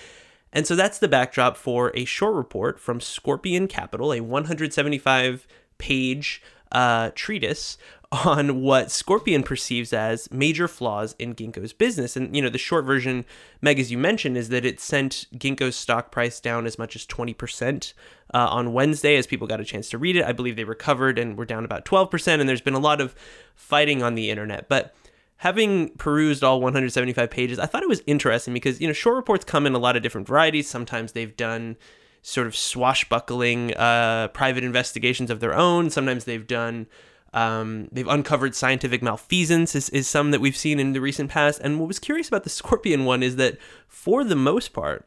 And 0.52 0.66
so 0.66 0.76
that's 0.76 0.98
the 0.98 1.08
backdrop 1.08 1.56
for 1.56 1.92
a 1.94 2.04
short 2.04 2.34
report 2.34 2.78
from 2.78 3.00
Scorpion 3.00 3.68
Capital, 3.68 4.12
a 4.12 4.20
175 4.20 5.46
page 5.78 6.42
uh, 6.72 7.10
treatise 7.14 7.78
on 8.12 8.60
what 8.60 8.90
Scorpion 8.90 9.42
perceives 9.42 9.92
as 9.92 10.30
major 10.30 10.68
flaws 10.68 11.16
in 11.18 11.34
Ginkgo's 11.34 11.72
business. 11.72 12.14
And, 12.14 12.36
you 12.36 12.42
know, 12.42 12.50
the 12.50 12.58
short 12.58 12.84
version, 12.84 13.24
Meg, 13.62 13.80
as 13.80 13.90
you 13.90 13.96
mentioned, 13.96 14.36
is 14.36 14.50
that 14.50 14.66
it 14.66 14.80
sent 14.80 15.26
Ginkgo's 15.34 15.76
stock 15.76 16.12
price 16.12 16.38
down 16.38 16.66
as 16.66 16.78
much 16.78 16.94
as 16.94 17.06
20% 17.06 17.94
uh, 18.34 18.48
on 18.50 18.74
Wednesday 18.74 19.16
as 19.16 19.26
people 19.26 19.46
got 19.46 19.60
a 19.60 19.64
chance 19.64 19.88
to 19.90 19.98
read 19.98 20.16
it. 20.16 20.26
I 20.26 20.32
believe 20.32 20.56
they 20.56 20.64
recovered 20.64 21.18
and 21.18 21.38
were 21.38 21.46
down 21.46 21.64
about 21.64 21.86
12%. 21.86 22.38
And 22.38 22.46
there's 22.46 22.60
been 22.60 22.74
a 22.74 22.78
lot 22.78 23.00
of 23.00 23.14
fighting 23.54 24.02
on 24.02 24.14
the 24.14 24.28
internet. 24.28 24.68
But 24.68 24.94
having 25.38 25.88
perused 25.96 26.44
all 26.44 26.60
175 26.60 27.30
pages, 27.30 27.58
I 27.58 27.64
thought 27.64 27.82
it 27.82 27.88
was 27.88 28.02
interesting 28.06 28.52
because, 28.52 28.78
you 28.78 28.86
know, 28.86 28.92
short 28.92 29.16
reports 29.16 29.46
come 29.46 29.66
in 29.66 29.72
a 29.72 29.78
lot 29.78 29.96
of 29.96 30.02
different 30.02 30.26
varieties. 30.26 30.68
Sometimes 30.68 31.12
they've 31.12 31.34
done 31.34 31.76
sort 32.20 32.46
of 32.46 32.54
swashbuckling 32.54 33.74
uh, 33.74 34.28
private 34.28 34.64
investigations 34.64 35.30
of 35.30 35.40
their 35.40 35.54
own. 35.54 35.88
Sometimes 35.88 36.24
they've 36.24 36.46
done 36.46 36.86
um, 37.32 37.88
they've 37.90 38.08
uncovered 38.08 38.54
scientific 38.54 39.02
malfeasance 39.02 39.74
is, 39.74 39.88
is 39.90 40.06
some 40.06 40.30
that 40.30 40.40
we've 40.40 40.56
seen 40.56 40.78
in 40.78 40.92
the 40.92 41.00
recent 41.00 41.30
past. 41.30 41.60
And 41.62 41.78
what 41.78 41.88
was 41.88 41.98
curious 41.98 42.28
about 42.28 42.44
the 42.44 42.50
Scorpion 42.50 43.04
one 43.04 43.22
is 43.22 43.36
that 43.36 43.58
for 43.88 44.22
the 44.24 44.36
most 44.36 44.72
part, 44.72 45.06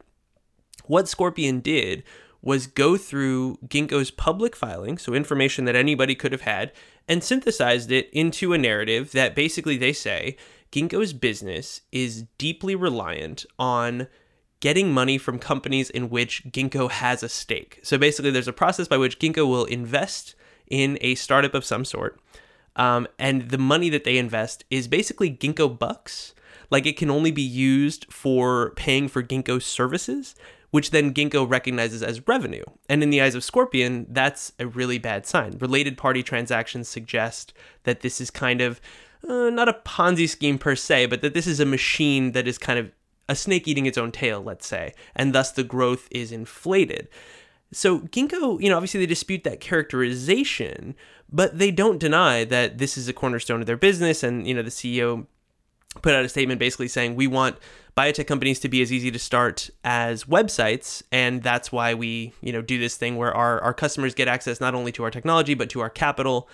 what 0.86 1.08
Scorpion 1.08 1.60
did 1.60 2.02
was 2.42 2.66
go 2.66 2.96
through 2.96 3.58
Ginkgo's 3.66 4.10
public 4.10 4.54
filing, 4.54 4.98
so 4.98 5.14
information 5.14 5.64
that 5.64 5.74
anybody 5.74 6.14
could 6.14 6.32
have 6.32 6.42
had, 6.42 6.72
and 7.08 7.22
synthesized 7.22 7.90
it 7.90 8.08
into 8.12 8.52
a 8.52 8.58
narrative 8.58 9.12
that 9.12 9.34
basically 9.34 9.76
they 9.76 9.92
say 9.92 10.36
Ginkgo's 10.70 11.12
business 11.12 11.82
is 11.90 12.24
deeply 12.38 12.74
reliant 12.74 13.46
on 13.58 14.08
getting 14.60 14.92
money 14.92 15.18
from 15.18 15.38
companies 15.38 15.90
in 15.90 16.08
which 16.08 16.44
Ginkgo 16.44 16.90
has 16.90 17.22
a 17.22 17.28
stake. 17.28 17.80
So 17.82 17.98
basically, 17.98 18.30
there's 18.30 18.48
a 18.48 18.52
process 18.52 18.88
by 18.88 18.96
which 18.96 19.18
Ginkgo 19.18 19.48
will 19.48 19.64
invest 19.64 20.34
in 20.68 20.98
a 21.00 21.14
startup 21.14 21.54
of 21.54 21.64
some 21.64 21.84
sort. 21.84 22.20
Um, 22.76 23.06
and 23.18 23.50
the 23.50 23.58
money 23.58 23.88
that 23.90 24.04
they 24.04 24.18
invest 24.18 24.64
is 24.70 24.88
basically 24.88 25.30
Ginkgo 25.30 25.78
bucks. 25.78 26.34
Like 26.70 26.86
it 26.86 26.96
can 26.96 27.10
only 27.10 27.30
be 27.30 27.42
used 27.42 28.06
for 28.12 28.70
paying 28.76 29.08
for 29.08 29.22
Ginkgo 29.22 29.62
services, 29.62 30.34
which 30.70 30.90
then 30.90 31.14
Ginkgo 31.14 31.48
recognizes 31.48 32.02
as 32.02 32.26
revenue. 32.28 32.64
And 32.88 33.02
in 33.02 33.10
the 33.10 33.22
eyes 33.22 33.34
of 33.34 33.44
Scorpion, 33.44 34.06
that's 34.10 34.52
a 34.58 34.66
really 34.66 34.98
bad 34.98 35.26
sign. 35.26 35.56
Related 35.58 35.96
party 35.96 36.22
transactions 36.22 36.88
suggest 36.88 37.52
that 37.84 38.00
this 38.00 38.20
is 38.20 38.30
kind 38.30 38.60
of 38.60 38.80
uh, 39.26 39.50
not 39.50 39.68
a 39.68 39.80
Ponzi 39.84 40.28
scheme 40.28 40.58
per 40.58 40.76
se, 40.76 41.06
but 41.06 41.22
that 41.22 41.34
this 41.34 41.46
is 41.46 41.60
a 41.60 41.66
machine 41.66 42.32
that 42.32 42.46
is 42.46 42.58
kind 42.58 42.78
of 42.78 42.90
a 43.28 43.34
snake 43.34 43.66
eating 43.66 43.86
its 43.86 43.98
own 43.98 44.12
tail, 44.12 44.40
let's 44.42 44.66
say, 44.66 44.92
and 45.14 45.34
thus 45.34 45.50
the 45.50 45.64
growth 45.64 46.08
is 46.10 46.30
inflated. 46.30 47.08
So 47.72 48.00
Ginkgo, 48.00 48.60
you 48.60 48.70
know, 48.70 48.76
obviously 48.76 49.00
they 49.00 49.06
dispute 49.06 49.44
that 49.44 49.60
characterization, 49.60 50.94
but 51.30 51.58
they 51.58 51.70
don't 51.70 51.98
deny 51.98 52.44
that 52.44 52.78
this 52.78 52.96
is 52.96 53.08
a 53.08 53.12
cornerstone 53.12 53.60
of 53.60 53.66
their 53.66 53.76
business. 53.76 54.22
And, 54.22 54.46
you 54.46 54.54
know, 54.54 54.62
the 54.62 54.70
CEO 54.70 55.26
put 56.02 56.14
out 56.14 56.24
a 56.24 56.28
statement 56.28 56.60
basically 56.60 56.88
saying, 56.88 57.16
we 57.16 57.26
want 57.26 57.56
biotech 57.96 58.26
companies 58.26 58.60
to 58.60 58.68
be 58.68 58.82
as 58.82 58.92
easy 58.92 59.10
to 59.10 59.18
start 59.18 59.70
as 59.82 60.24
websites. 60.24 61.02
And 61.10 61.42
that's 61.42 61.72
why 61.72 61.94
we, 61.94 62.32
you 62.40 62.52
know, 62.52 62.62
do 62.62 62.78
this 62.78 62.96
thing 62.96 63.16
where 63.16 63.34
our, 63.34 63.60
our 63.60 63.74
customers 63.74 64.14
get 64.14 64.28
access 64.28 64.60
not 64.60 64.74
only 64.74 64.92
to 64.92 65.04
our 65.04 65.10
technology, 65.10 65.54
but 65.54 65.70
to 65.70 65.80
our 65.80 65.90
capital, 65.90 66.48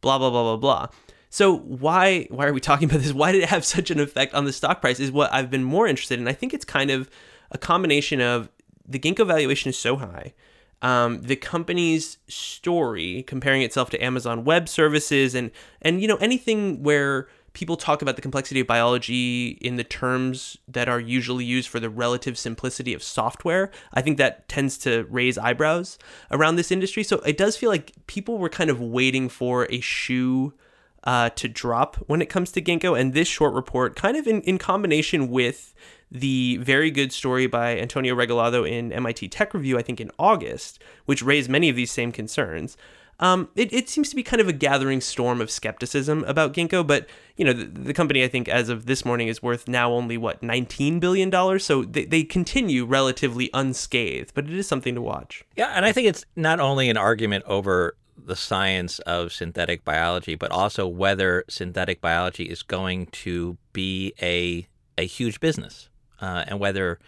blah, 0.00 0.18
blah, 0.18 0.30
blah, 0.30 0.42
blah, 0.42 0.56
blah. 0.56 0.88
So 1.30 1.58
why 1.58 2.26
why 2.30 2.46
are 2.46 2.52
we 2.52 2.60
talking 2.60 2.88
about 2.88 3.00
this? 3.00 3.12
Why 3.12 3.32
did 3.32 3.42
it 3.42 3.48
have 3.48 3.64
such 3.76 3.90
an 3.90 4.00
effect 4.00 4.34
on 4.34 4.44
the 4.44 4.52
stock 4.52 4.80
price? 4.80 5.00
Is 5.00 5.12
what 5.12 5.32
I've 5.32 5.50
been 5.50 5.64
more 5.64 5.86
interested 5.86 6.18
in. 6.18 6.28
I 6.28 6.32
think 6.32 6.54
it's 6.54 6.64
kind 6.64 6.90
of 6.90 7.10
a 7.50 7.58
combination 7.58 8.20
of 8.20 8.48
the 8.86 8.98
Ginkgo 8.98 9.26
valuation 9.26 9.68
is 9.68 9.78
so 9.78 9.96
high. 9.96 10.32
Um, 10.80 11.22
the 11.22 11.36
company's 11.36 12.18
story 12.28 13.24
comparing 13.24 13.62
itself 13.62 13.90
to 13.90 14.04
Amazon 14.04 14.44
Web 14.44 14.68
Services 14.68 15.34
and 15.34 15.50
and 15.82 16.00
you 16.00 16.06
know 16.06 16.16
anything 16.16 16.82
where 16.82 17.28
people 17.52 17.76
talk 17.76 18.02
about 18.02 18.14
the 18.14 18.22
complexity 18.22 18.60
of 18.60 18.68
biology 18.68 19.58
in 19.60 19.74
the 19.74 19.82
terms 19.82 20.56
that 20.68 20.88
are 20.88 21.00
usually 21.00 21.44
used 21.44 21.68
for 21.68 21.80
the 21.80 21.90
relative 21.90 22.38
simplicity 22.38 22.94
of 22.94 23.02
software. 23.02 23.72
I 23.92 24.00
think 24.00 24.16
that 24.18 24.48
tends 24.48 24.78
to 24.78 25.06
raise 25.10 25.36
eyebrows 25.36 25.98
around 26.30 26.54
this 26.54 26.70
industry. 26.70 27.02
So 27.02 27.16
it 27.20 27.36
does 27.36 27.56
feel 27.56 27.68
like 27.68 27.92
people 28.06 28.38
were 28.38 28.48
kind 28.48 28.70
of 28.70 28.80
waiting 28.80 29.28
for 29.28 29.66
a 29.70 29.80
shoe 29.80 30.54
uh, 31.02 31.30
to 31.30 31.48
drop 31.48 31.96
when 32.06 32.22
it 32.22 32.26
comes 32.26 32.52
to 32.52 32.62
Ginkgo. 32.62 32.98
And 32.98 33.12
this 33.12 33.26
short 33.26 33.54
report, 33.54 33.96
kind 33.96 34.16
of 34.16 34.28
in, 34.28 34.40
in 34.42 34.58
combination 34.58 35.28
with 35.28 35.74
the 36.10 36.56
very 36.58 36.90
good 36.90 37.12
story 37.12 37.46
by 37.46 37.78
Antonio 37.78 38.14
Regalado 38.14 38.68
in 38.68 38.92
MIT 38.92 39.28
Tech 39.28 39.54
Review, 39.54 39.78
I 39.78 39.82
think 39.82 40.00
in 40.00 40.10
August, 40.18 40.82
which 41.04 41.22
raised 41.22 41.50
many 41.50 41.68
of 41.68 41.76
these 41.76 41.90
same 41.90 42.12
concerns. 42.12 42.76
Um, 43.20 43.48
it, 43.56 43.72
it 43.72 43.88
seems 43.88 44.10
to 44.10 44.16
be 44.16 44.22
kind 44.22 44.40
of 44.40 44.48
a 44.48 44.52
gathering 44.52 45.00
storm 45.00 45.40
of 45.40 45.50
skepticism 45.50 46.22
about 46.24 46.52
Ginkgo, 46.52 46.86
but 46.86 47.08
you 47.36 47.44
know 47.44 47.52
the, 47.52 47.64
the 47.64 47.92
company 47.92 48.22
I 48.22 48.28
think 48.28 48.48
as 48.48 48.68
of 48.68 48.86
this 48.86 49.04
morning 49.04 49.26
is 49.26 49.42
worth 49.42 49.66
now 49.66 49.92
only 49.92 50.16
what 50.16 50.42
19 50.42 51.00
billion 51.00 51.28
dollars, 51.28 51.64
so 51.64 51.82
they, 51.82 52.04
they 52.04 52.22
continue 52.22 52.84
relatively 52.84 53.50
unscathed, 53.52 54.32
but 54.34 54.44
it 54.44 54.52
is 54.52 54.68
something 54.68 54.94
to 54.94 55.02
watch. 55.02 55.44
Yeah, 55.56 55.72
and 55.74 55.84
I 55.84 55.90
think 55.90 56.06
it's 56.06 56.24
not 56.36 56.60
only 56.60 56.88
an 56.90 56.96
argument 56.96 57.44
over 57.46 57.96
the 58.16 58.36
science 58.36 59.00
of 59.00 59.32
synthetic 59.32 59.84
biology, 59.84 60.36
but 60.36 60.50
also 60.52 60.86
whether 60.86 61.44
synthetic 61.48 62.00
biology 62.00 62.44
is 62.44 62.62
going 62.62 63.06
to 63.06 63.56
be 63.72 64.12
a 64.22 64.68
a 64.96 65.06
huge 65.06 65.40
business, 65.40 65.88
uh, 66.20 66.44
and 66.46 66.60
whether 66.60 66.98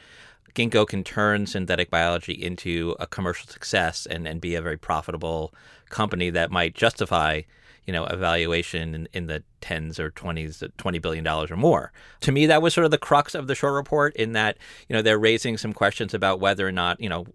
Ginkgo 0.54 0.86
can 0.86 1.04
turn 1.04 1.46
synthetic 1.46 1.90
biology 1.90 2.32
into 2.32 2.96
a 2.98 3.06
commercial 3.06 3.48
success 3.48 4.06
and, 4.06 4.26
and 4.26 4.40
be 4.40 4.54
a 4.54 4.62
very 4.62 4.76
profitable 4.76 5.54
company 5.88 6.30
that 6.30 6.50
might 6.50 6.74
justify 6.74 7.42
you 7.86 7.92
know, 7.92 8.04
evaluation 8.04 8.94
in, 8.94 9.08
in 9.12 9.26
the 9.26 9.42
tens 9.60 9.98
or 9.98 10.10
twenties, 10.10 10.62
twenty 10.76 11.00
billion 11.00 11.24
dollars 11.24 11.50
or 11.50 11.56
more. 11.56 11.92
To 12.20 12.30
me, 12.30 12.46
that 12.46 12.62
was 12.62 12.72
sort 12.72 12.84
of 12.84 12.90
the 12.90 12.98
crux 12.98 13.34
of 13.34 13.48
the 13.48 13.54
short 13.56 13.74
report. 13.74 14.14
In 14.14 14.32
that, 14.32 14.58
you 14.88 14.94
know, 14.94 15.02
they're 15.02 15.18
raising 15.18 15.56
some 15.56 15.72
questions 15.72 16.14
about 16.14 16.38
whether 16.38 16.68
or 16.68 16.70
not, 16.70 17.00
you 17.00 17.08
know, 17.08 17.26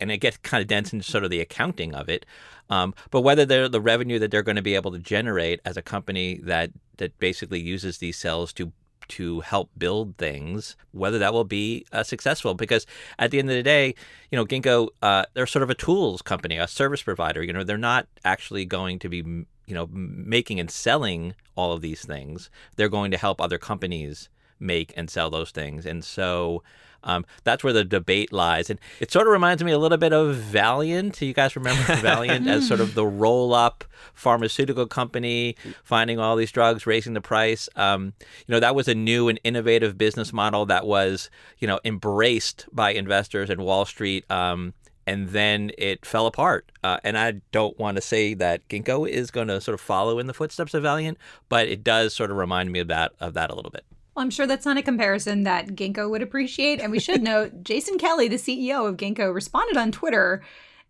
and 0.00 0.10
it 0.10 0.18
gets 0.18 0.36
kind 0.38 0.62
of 0.62 0.66
dense 0.66 0.92
into 0.92 1.04
sort 1.04 1.22
of 1.22 1.30
the 1.30 1.40
accounting 1.40 1.94
of 1.94 2.08
it, 2.08 2.26
um, 2.70 2.92
but 3.10 3.20
whether 3.20 3.44
they're 3.44 3.68
the 3.68 3.80
revenue 3.80 4.18
that 4.18 4.32
they're 4.32 4.42
going 4.42 4.56
to 4.56 4.62
be 4.62 4.74
able 4.74 4.90
to 4.90 4.98
generate 4.98 5.60
as 5.64 5.76
a 5.76 5.82
company 5.82 6.40
that 6.42 6.70
that 6.96 7.16
basically 7.18 7.60
uses 7.60 7.98
these 7.98 8.16
cells 8.16 8.52
to 8.54 8.72
to 9.10 9.40
help 9.40 9.70
build 9.76 10.16
things, 10.16 10.76
whether 10.92 11.18
that 11.18 11.32
will 11.32 11.44
be 11.44 11.84
uh, 11.92 12.02
successful. 12.02 12.54
Because 12.54 12.86
at 13.18 13.30
the 13.30 13.38
end 13.38 13.50
of 13.50 13.56
the 13.56 13.62
day, 13.62 13.94
you 14.30 14.36
know, 14.36 14.46
Ginkgo, 14.46 14.88
uh, 15.02 15.24
they're 15.34 15.46
sort 15.46 15.62
of 15.62 15.70
a 15.70 15.74
tools 15.74 16.22
company, 16.22 16.56
a 16.56 16.66
service 16.66 17.02
provider. 17.02 17.42
You 17.42 17.52
know, 17.52 17.64
they're 17.64 17.78
not 17.78 18.06
actually 18.24 18.64
going 18.64 18.98
to 19.00 19.08
be, 19.08 19.18
you 19.18 19.74
know, 19.74 19.88
making 19.92 20.60
and 20.60 20.70
selling 20.70 21.34
all 21.54 21.72
of 21.72 21.80
these 21.80 22.04
things. 22.04 22.50
They're 22.76 22.88
going 22.88 23.10
to 23.10 23.18
help 23.18 23.40
other 23.40 23.58
companies 23.58 24.28
make 24.58 24.92
and 24.96 25.10
sell 25.10 25.30
those 25.30 25.50
things. 25.50 25.86
And 25.86 26.04
so 26.04 26.62
um, 27.02 27.24
that's 27.44 27.64
where 27.64 27.72
the 27.72 27.84
debate 27.84 28.32
lies. 28.32 28.70
And 28.70 28.78
it 29.00 29.10
sort 29.10 29.26
of 29.26 29.32
reminds 29.32 29.62
me 29.62 29.72
a 29.72 29.78
little 29.78 29.98
bit 29.98 30.12
of 30.12 30.36
Valeant. 30.36 31.20
You 31.20 31.32
guys 31.32 31.56
remember 31.56 31.82
Valeant 31.96 32.46
as 32.46 32.66
sort 32.66 32.80
of 32.80 32.94
the 32.94 33.06
roll 33.06 33.54
up 33.54 33.84
pharmaceutical 34.14 34.86
company, 34.86 35.56
finding 35.82 36.18
all 36.18 36.36
these 36.36 36.52
drugs, 36.52 36.86
raising 36.86 37.14
the 37.14 37.20
price. 37.20 37.68
Um, 37.76 38.12
you 38.46 38.52
know, 38.52 38.60
that 38.60 38.74
was 38.74 38.88
a 38.88 38.94
new 38.94 39.28
and 39.28 39.40
innovative 39.44 39.96
business 39.96 40.32
model 40.32 40.66
that 40.66 40.86
was, 40.86 41.30
you 41.58 41.66
know, 41.66 41.80
embraced 41.84 42.66
by 42.72 42.92
investors 42.92 43.50
and 43.50 43.62
Wall 43.62 43.84
Street. 43.84 44.30
Um, 44.30 44.74
and 45.06 45.30
then 45.30 45.72
it 45.76 46.06
fell 46.06 46.26
apart. 46.26 46.70
Uh, 46.84 46.98
and 47.02 47.18
I 47.18 47.40
don't 47.52 47.78
want 47.78 47.96
to 47.96 48.00
say 48.00 48.34
that 48.34 48.68
Ginkgo 48.68 49.08
is 49.08 49.30
going 49.30 49.48
to 49.48 49.60
sort 49.60 49.74
of 49.74 49.80
follow 49.80 50.18
in 50.18 50.26
the 50.26 50.34
footsteps 50.34 50.74
of 50.74 50.82
Valeant, 50.82 51.18
but 51.48 51.66
it 51.68 51.82
does 51.82 52.14
sort 52.14 52.30
of 52.30 52.36
remind 52.36 52.70
me 52.70 52.78
of 52.78 52.88
that 52.88 53.12
of 53.18 53.34
that 53.34 53.50
a 53.50 53.54
little 53.54 53.70
bit. 53.70 53.84
Well, 54.14 54.24
I'm 54.24 54.30
sure 54.30 54.46
that's 54.46 54.66
not 54.66 54.76
a 54.76 54.82
comparison 54.82 55.44
that 55.44 55.68
Ginkgo 55.68 56.10
would 56.10 56.22
appreciate. 56.22 56.80
And 56.80 56.90
we 56.90 57.00
should 57.00 57.22
note 57.22 57.52
Jason 57.62 57.98
Kelly, 57.98 58.28
the 58.28 58.36
CEO 58.36 58.88
of 58.88 58.96
Ginkgo, 58.96 59.32
responded 59.32 59.76
on 59.76 59.92
Twitter 59.92 60.42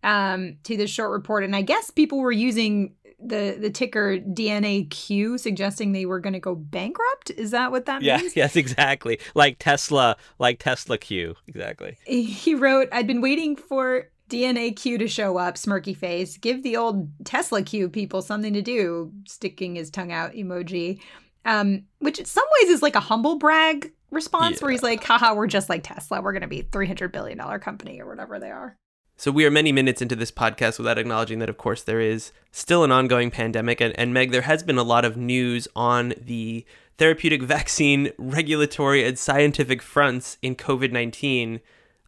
um, 0.03 0.57
to 0.63 0.75
this 0.75 0.89
short 0.89 1.11
report. 1.11 1.43
And 1.43 1.55
I 1.55 1.61
guess 1.61 1.89
people 1.89 2.19
were 2.19 2.31
using 2.31 2.93
the 3.23 3.55
the 3.59 3.69
ticker 3.69 4.17
DNAQ, 4.17 5.39
suggesting 5.39 5.91
they 5.91 6.05
were 6.05 6.19
going 6.19 6.33
to 6.33 6.39
go 6.39 6.55
bankrupt. 6.55 7.29
Is 7.31 7.51
that 7.51 7.71
what 7.71 7.85
that 7.85 8.01
yeah, 8.01 8.17
means? 8.17 8.35
Yes, 8.35 8.55
exactly. 8.55 9.19
Like 9.35 9.57
Tesla, 9.59 10.17
like 10.39 10.59
Tesla 10.59 10.97
Q, 10.97 11.35
exactly. 11.47 11.97
He 12.05 12.55
wrote, 12.55 12.89
"I'd 12.91 13.07
been 13.07 13.21
waiting 13.21 13.55
for." 13.55 14.07
DNAQ 14.29 14.97
to 14.99 15.09
show 15.09 15.35
up, 15.35 15.55
smirky 15.55 15.93
face. 15.93 16.37
Give 16.37 16.63
the 16.63 16.77
old 16.77 17.09
Tesla 17.25 17.63
Q 17.63 17.89
people 17.89 18.21
something 18.21 18.53
to 18.53 18.61
do, 18.61 19.11
sticking 19.27 19.75
his 19.75 19.89
tongue 19.89 20.13
out 20.13 20.31
emoji. 20.31 21.01
Um, 21.45 21.83
which 21.99 22.19
in 22.19 22.25
some 22.25 22.45
ways 22.61 22.69
is 22.69 22.81
like 22.81 22.95
a 22.95 22.99
humble 22.99 23.37
brag 23.37 23.91
response 24.11 24.57
yeah. 24.57 24.65
where 24.65 24.71
he's 24.71 24.83
like, 24.83 25.03
haha, 25.03 25.33
we're 25.33 25.47
just 25.47 25.69
like 25.69 25.83
Tesla. 25.83 26.21
We're 26.21 26.33
going 26.33 26.41
to 26.41 26.47
be 26.47 26.63
$300 26.63 27.11
billion 27.11 27.37
company 27.59 27.99
or 28.01 28.07
whatever 28.07 28.39
they 28.39 28.51
are. 28.51 28.77
So 29.17 29.31
we 29.31 29.45
are 29.45 29.51
many 29.51 29.71
minutes 29.71 30.01
into 30.01 30.15
this 30.15 30.31
podcast 30.31 30.79
without 30.79 30.97
acknowledging 30.97 31.39
that, 31.39 31.49
of 31.49 31.57
course, 31.57 31.83
there 31.83 32.01
is 32.01 32.31
still 32.51 32.83
an 32.83 32.91
ongoing 32.91 33.29
pandemic. 33.29 33.79
And, 33.79 33.97
and 33.97 34.13
Meg, 34.13 34.31
there 34.31 34.41
has 34.41 34.63
been 34.63 34.79
a 34.79 34.83
lot 34.83 35.05
of 35.05 35.15
news 35.15 35.67
on 35.75 36.13
the 36.19 36.65
therapeutic 36.97 37.43
vaccine 37.43 38.11
regulatory 38.17 39.05
and 39.05 39.19
scientific 39.19 39.81
fronts 39.81 40.37
in 40.41 40.55
COVID 40.55 40.91
19. 40.91 41.59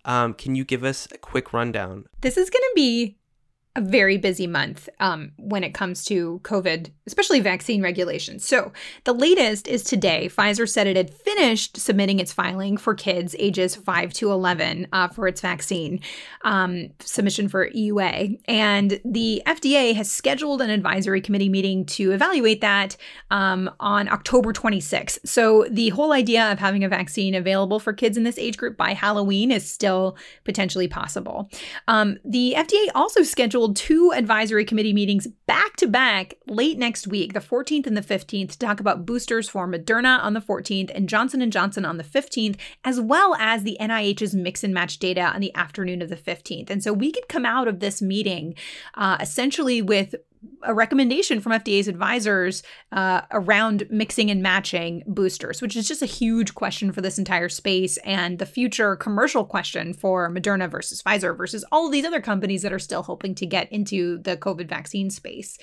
Um, 0.05 0.33
can 0.33 0.55
you 0.55 0.65
give 0.65 0.83
us 0.83 1.07
a 1.11 1.17
quick 1.17 1.53
rundown? 1.53 2.05
This 2.21 2.35
is 2.35 2.49
going 2.49 2.63
to 2.63 2.71
be 2.75 3.15
a 3.75 3.81
very 3.81 4.17
busy 4.17 4.45
month 4.45 4.87
um, 4.99 5.31
when 5.37 5.63
it 5.63 5.73
comes 5.73 6.05
to 6.05 6.39
COVID, 6.43 6.91
especially 7.07 7.39
vaccine 7.39 7.81
regulations. 7.81 8.45
So, 8.45 8.71
the 9.03 9.13
latest 9.13 9.67
is 9.67 9.83
today. 9.83 10.29
Pfizer 10.29 10.69
said 10.69 10.85
it 10.85 10.95
had 10.95 11.11
finished 11.11 11.77
submitting 11.77 12.19
its 12.19 12.31
filing 12.31 12.77
for 12.77 12.93
kids 12.93 13.35
ages 13.39 13.75
5 13.75 14.13
to 14.13 14.31
11 14.31 14.87
uh, 14.93 15.07
for 15.07 15.27
its 15.27 15.41
vaccine 15.41 16.01
um, 16.43 16.89
submission 16.99 17.49
for 17.49 17.69
EUA. 17.69 18.39
And 18.45 19.01
the 19.03 19.41
FDA 19.47 19.95
has 19.95 20.11
scheduled 20.11 20.61
an 20.61 20.69
advisory 20.69 21.21
committee 21.21 21.49
meeting 21.49 21.85
to 21.85 22.11
evaluate 22.11 22.61
that 22.61 22.95
um, 23.31 23.71
on 23.79 24.07
October 24.07 24.53
26th. 24.53 25.17
So, 25.25 25.65
the 25.71 25.89
whole 25.89 26.13
idea 26.13 26.51
of 26.51 26.59
having 26.59 26.83
a 26.83 26.89
vaccine 26.89 27.33
available 27.33 27.79
for 27.79 27.91
kids 27.91 28.17
in 28.17 28.23
this 28.23 28.37
age 28.37 28.57
group 28.57 28.77
by 28.77 28.93
Halloween 28.93 29.49
is 29.49 29.69
still 29.69 30.15
potentially 30.43 30.87
possible. 30.87 31.49
Um, 31.87 32.19
the 32.23 32.53
FDA 32.55 32.89
also 32.93 33.23
scheduled 33.23 33.62
scheduled 33.63 33.75
two 33.77 34.11
advisory 34.13 34.65
committee 34.65 34.93
meetings 34.93 35.27
back 35.47 35.75
to 35.77 35.87
back 35.87 36.35
late 36.47 36.77
next 36.77 37.07
week, 37.07 37.33
the 37.33 37.39
14th 37.39 37.87
and 37.87 37.95
the 37.95 38.01
15th, 38.01 38.51
to 38.51 38.59
talk 38.59 38.79
about 38.79 39.05
boosters 39.05 39.47
for 39.47 39.67
Moderna 39.67 40.21
on 40.21 40.33
the 40.33 40.41
14th 40.41 40.91
and 40.93 41.07
Johnson 41.07 41.49
& 41.49 41.51
Johnson 41.51 41.85
on 41.85 41.97
the 41.97 42.03
15th, 42.03 42.57
as 42.83 42.99
well 42.99 43.35
as 43.35 43.63
the 43.63 43.77
NIH's 43.79 44.35
mix 44.35 44.63
and 44.63 44.73
match 44.73 44.99
data 44.99 45.21
on 45.21 45.39
the 45.39 45.55
afternoon 45.55 46.01
of 46.01 46.09
the 46.09 46.17
15th. 46.17 46.69
And 46.69 46.83
so 46.83 46.91
we 46.91 47.11
could 47.11 47.29
come 47.29 47.45
out 47.45 47.67
of 47.67 47.79
this 47.79 48.01
meeting 48.01 48.55
uh, 48.95 49.17
essentially 49.21 49.81
with 49.81 50.15
a 50.63 50.73
recommendation 50.73 51.39
from 51.39 51.51
FDA's 51.51 51.87
advisors 51.87 52.63
uh, 52.91 53.21
around 53.31 53.85
mixing 53.89 54.29
and 54.31 54.41
matching 54.41 55.03
boosters, 55.05 55.61
which 55.61 55.75
is 55.75 55.87
just 55.87 56.01
a 56.01 56.07
huge 56.07 56.55
question 56.55 56.91
for 56.91 57.01
this 57.01 57.17
entire 57.17 57.49
space 57.49 57.97
and 57.97 58.39
the 58.39 58.45
future 58.45 58.95
commercial 58.95 59.45
question 59.45 59.93
for 59.93 60.29
Moderna 60.29 60.69
versus 60.69 61.01
Pfizer 61.01 61.35
versus 61.35 61.65
all 61.71 61.85
of 61.87 61.91
these 61.91 62.05
other 62.05 62.21
companies 62.21 62.61
that 62.61 62.73
are 62.73 62.79
still 62.79 63.03
hoping 63.03 63.35
to 63.35 63.45
get 63.45 63.71
into 63.71 64.19
the 64.19 64.37
COVID 64.37 64.67
vaccine 64.67 65.09
space. 65.09 65.57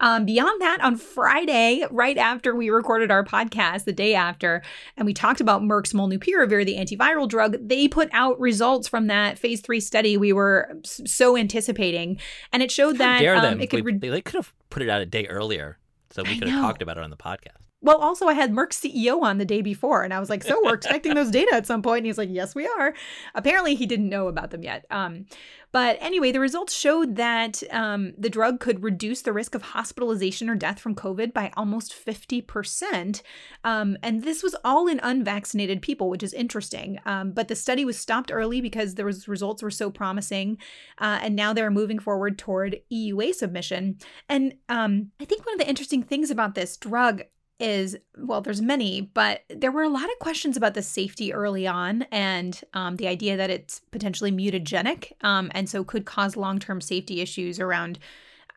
Um, 0.00 0.24
beyond 0.24 0.60
that, 0.60 0.80
on 0.82 0.96
Friday, 0.96 1.84
right 1.90 2.18
after 2.18 2.54
we 2.54 2.70
recorded 2.70 3.10
our 3.10 3.24
podcast, 3.24 3.84
the 3.84 3.92
day 3.92 4.14
after, 4.14 4.62
and 4.96 5.06
we 5.06 5.14
talked 5.14 5.40
about 5.40 5.62
Merck's 5.62 5.92
Molnupiravir, 5.92 6.64
the 6.66 6.76
antiviral 6.76 7.28
drug, 7.28 7.56
they 7.60 7.88
put 7.88 8.08
out 8.12 8.38
results 8.40 8.88
from 8.88 9.06
that 9.06 9.38
phase 9.38 9.60
three 9.60 9.80
study 9.80 10.16
we 10.16 10.32
were 10.32 10.76
so 10.84 11.36
anticipating, 11.36 12.18
and 12.52 12.62
it 12.62 12.70
showed 12.70 12.96
How 12.96 13.04
that 13.04 13.20
dare 13.20 13.36
um, 13.36 13.42
them. 13.42 13.60
it 13.60 13.70
could. 13.70 13.84
Re- 13.84 13.98
they 13.98 14.20
could 14.20 14.34
have 14.34 14.52
put 14.70 14.82
it 14.82 14.88
out 14.88 15.00
a 15.00 15.06
day 15.06 15.26
earlier, 15.26 15.78
so 16.10 16.22
we 16.22 16.38
could 16.38 16.48
have 16.48 16.60
talked 16.60 16.82
about 16.82 16.96
it 16.98 17.04
on 17.04 17.10
the 17.10 17.16
podcast. 17.16 17.71
Well, 17.84 17.96
also, 17.96 18.26
I 18.26 18.34
had 18.34 18.52
Merck's 18.52 18.80
CEO 18.80 19.22
on 19.22 19.38
the 19.38 19.44
day 19.44 19.60
before, 19.60 20.04
and 20.04 20.14
I 20.14 20.20
was 20.20 20.30
like, 20.30 20.44
"So 20.44 20.60
we're 20.62 20.74
expecting 20.74 21.14
those 21.14 21.32
data 21.32 21.52
at 21.52 21.66
some 21.66 21.82
point?" 21.82 21.98
And 21.98 22.06
he's 22.06 22.18
like, 22.18 22.28
"Yes, 22.30 22.54
we 22.54 22.64
are." 22.64 22.94
Apparently, 23.34 23.74
he 23.74 23.86
didn't 23.86 24.08
know 24.08 24.28
about 24.28 24.52
them 24.52 24.62
yet. 24.62 24.86
Um, 24.88 25.26
but 25.72 25.96
anyway, 26.00 26.30
the 26.30 26.38
results 26.38 26.74
showed 26.74 27.16
that 27.16 27.62
um, 27.72 28.12
the 28.16 28.30
drug 28.30 28.60
could 28.60 28.84
reduce 28.84 29.22
the 29.22 29.32
risk 29.32 29.56
of 29.56 29.62
hospitalization 29.62 30.48
or 30.48 30.54
death 30.54 30.78
from 30.78 30.94
COVID 30.94 31.32
by 31.32 31.50
almost 31.56 31.92
fifty 31.92 32.40
percent, 32.40 33.20
um, 33.64 33.96
and 34.00 34.22
this 34.22 34.44
was 34.44 34.54
all 34.64 34.86
in 34.86 35.00
unvaccinated 35.02 35.82
people, 35.82 36.08
which 36.08 36.22
is 36.22 36.32
interesting. 36.34 37.00
Um, 37.04 37.32
but 37.32 37.48
the 37.48 37.56
study 37.56 37.84
was 37.84 37.98
stopped 37.98 38.30
early 38.32 38.60
because 38.60 38.94
the 38.94 39.04
results 39.04 39.60
were 39.60 39.72
so 39.72 39.90
promising, 39.90 40.56
uh, 40.98 41.18
and 41.20 41.34
now 41.34 41.52
they're 41.52 41.70
moving 41.70 41.98
forward 41.98 42.38
toward 42.38 42.80
EUA 42.92 43.34
submission. 43.34 43.98
And 44.28 44.54
um, 44.68 45.10
I 45.20 45.24
think 45.24 45.44
one 45.44 45.54
of 45.54 45.58
the 45.58 45.68
interesting 45.68 46.04
things 46.04 46.30
about 46.30 46.54
this 46.54 46.76
drug 46.76 47.22
is 47.62 47.96
well, 48.18 48.40
there's 48.40 48.60
many, 48.60 49.00
but 49.00 49.44
there 49.48 49.70
were 49.70 49.84
a 49.84 49.88
lot 49.88 50.04
of 50.04 50.18
questions 50.18 50.56
about 50.56 50.74
the 50.74 50.82
safety 50.82 51.32
early 51.32 51.66
on 51.66 52.02
and 52.10 52.60
um, 52.74 52.96
the 52.96 53.06
idea 53.06 53.36
that 53.36 53.50
it's 53.50 53.80
potentially 53.92 54.32
mutagenic 54.32 55.12
um, 55.22 55.50
and 55.54 55.70
so 55.70 55.84
could 55.84 56.04
cause 56.04 56.36
long 56.36 56.58
term 56.58 56.80
safety 56.80 57.20
issues 57.20 57.58
around. 57.58 57.98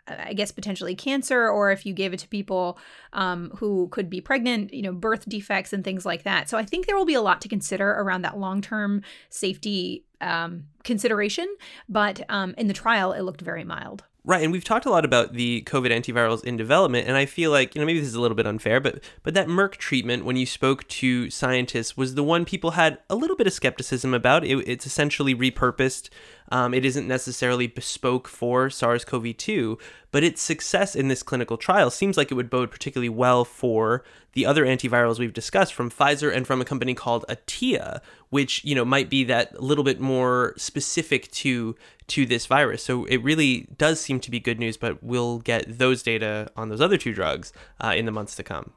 I 0.07 0.33
guess 0.33 0.51
potentially 0.51 0.93
cancer, 0.93 1.49
or 1.49 1.71
if 1.71 1.83
you 1.83 1.91
gave 1.91 2.13
it 2.13 2.19
to 2.19 2.27
people 2.27 2.77
um, 3.13 3.49
who 3.57 3.87
could 3.87 4.07
be 4.07 4.21
pregnant, 4.21 4.71
you 4.71 4.83
know, 4.83 4.91
birth 4.93 5.27
defects 5.27 5.73
and 5.73 5.83
things 5.83 6.05
like 6.05 6.21
that. 6.21 6.47
So 6.47 6.59
I 6.59 6.63
think 6.63 6.85
there 6.85 6.95
will 6.95 7.07
be 7.07 7.15
a 7.15 7.23
lot 7.23 7.41
to 7.41 7.47
consider 7.47 7.89
around 7.89 8.21
that 8.21 8.37
long 8.37 8.61
term 8.61 9.01
safety 9.31 10.05
um, 10.21 10.65
consideration. 10.83 11.47
But 11.89 12.21
um, 12.29 12.53
in 12.55 12.67
the 12.67 12.73
trial, 12.73 13.13
it 13.13 13.21
looked 13.21 13.41
very 13.41 13.63
mild. 13.63 14.03
Right, 14.27 14.41
and 14.41 14.51
we've 14.51 14.63
talked 14.63 14.87
a 14.87 14.89
lot 14.89 15.05
about 15.05 15.33
the 15.33 15.61
COVID 15.67 15.91
antivirals 15.91 16.43
in 16.43 16.57
development, 16.57 17.07
and 17.07 17.15
I 17.15 17.27
feel 17.27 17.51
like 17.51 17.75
you 17.75 17.79
know 17.79 17.85
maybe 17.85 17.99
this 17.99 18.07
is 18.07 18.15
a 18.15 18.21
little 18.21 18.35
bit 18.35 18.47
unfair, 18.47 18.79
but 18.79 19.03
but 19.21 19.35
that 19.35 19.47
Merck 19.47 19.73
treatment, 19.73 20.25
when 20.25 20.35
you 20.35 20.47
spoke 20.47 20.87
to 20.87 21.29
scientists, 21.29 21.95
was 21.95 22.15
the 22.15 22.23
one 22.23 22.43
people 22.43 22.71
had 22.71 22.97
a 23.07 23.15
little 23.15 23.35
bit 23.35 23.45
of 23.45 23.53
skepticism 23.53 24.15
about. 24.15 24.43
It, 24.43 24.67
it's 24.67 24.87
essentially 24.87 25.35
repurposed 25.35 26.09
um, 26.49 26.73
it 26.73 26.85
isn't 26.85 27.07
necessarily 27.07 27.67
bespoke 27.67 28.27
for 28.27 28.69
SARS 28.69 29.03
CoV 29.03 29.35
2, 29.35 29.77
but 30.11 30.23
its 30.23 30.41
success 30.41 30.95
in 30.95 31.07
this 31.07 31.23
clinical 31.23 31.57
trial 31.57 31.89
seems 31.89 32.17
like 32.17 32.31
it 32.31 32.35
would 32.35 32.49
bode 32.49 32.71
particularly 32.71 33.09
well 33.09 33.43
for 33.43 34.03
the 34.33 34.45
other 34.45 34.65
antivirals 34.65 35.17
we've 35.17 35.33
discussed 35.33 35.73
from 35.73 35.89
Pfizer 35.89 36.33
and 36.33 36.45
from 36.45 36.61
a 36.61 36.65
company 36.65 36.93
called 36.93 37.25
Atea, 37.27 38.01
which 38.29 38.63
you 38.63 38.75
know 38.75 38.85
might 38.85 39.09
be 39.09 39.23
that 39.23 39.61
little 39.61 39.83
bit 39.83 39.99
more 39.99 40.53
specific 40.57 41.31
to 41.31 41.75
to 42.07 42.25
this 42.25 42.45
virus. 42.45 42.83
So 42.83 43.05
it 43.05 43.17
really 43.17 43.67
does 43.77 43.99
seem 43.99 44.19
to 44.19 44.31
be 44.31 44.39
good 44.39 44.59
news, 44.59 44.77
but 44.77 45.03
we'll 45.03 45.39
get 45.39 45.79
those 45.79 46.03
data 46.03 46.51
on 46.55 46.69
those 46.69 46.81
other 46.81 46.97
two 46.97 47.13
drugs 47.13 47.51
uh, 47.81 47.93
in 47.95 48.05
the 48.05 48.11
months 48.11 48.35
to 48.35 48.43
come. 48.43 48.73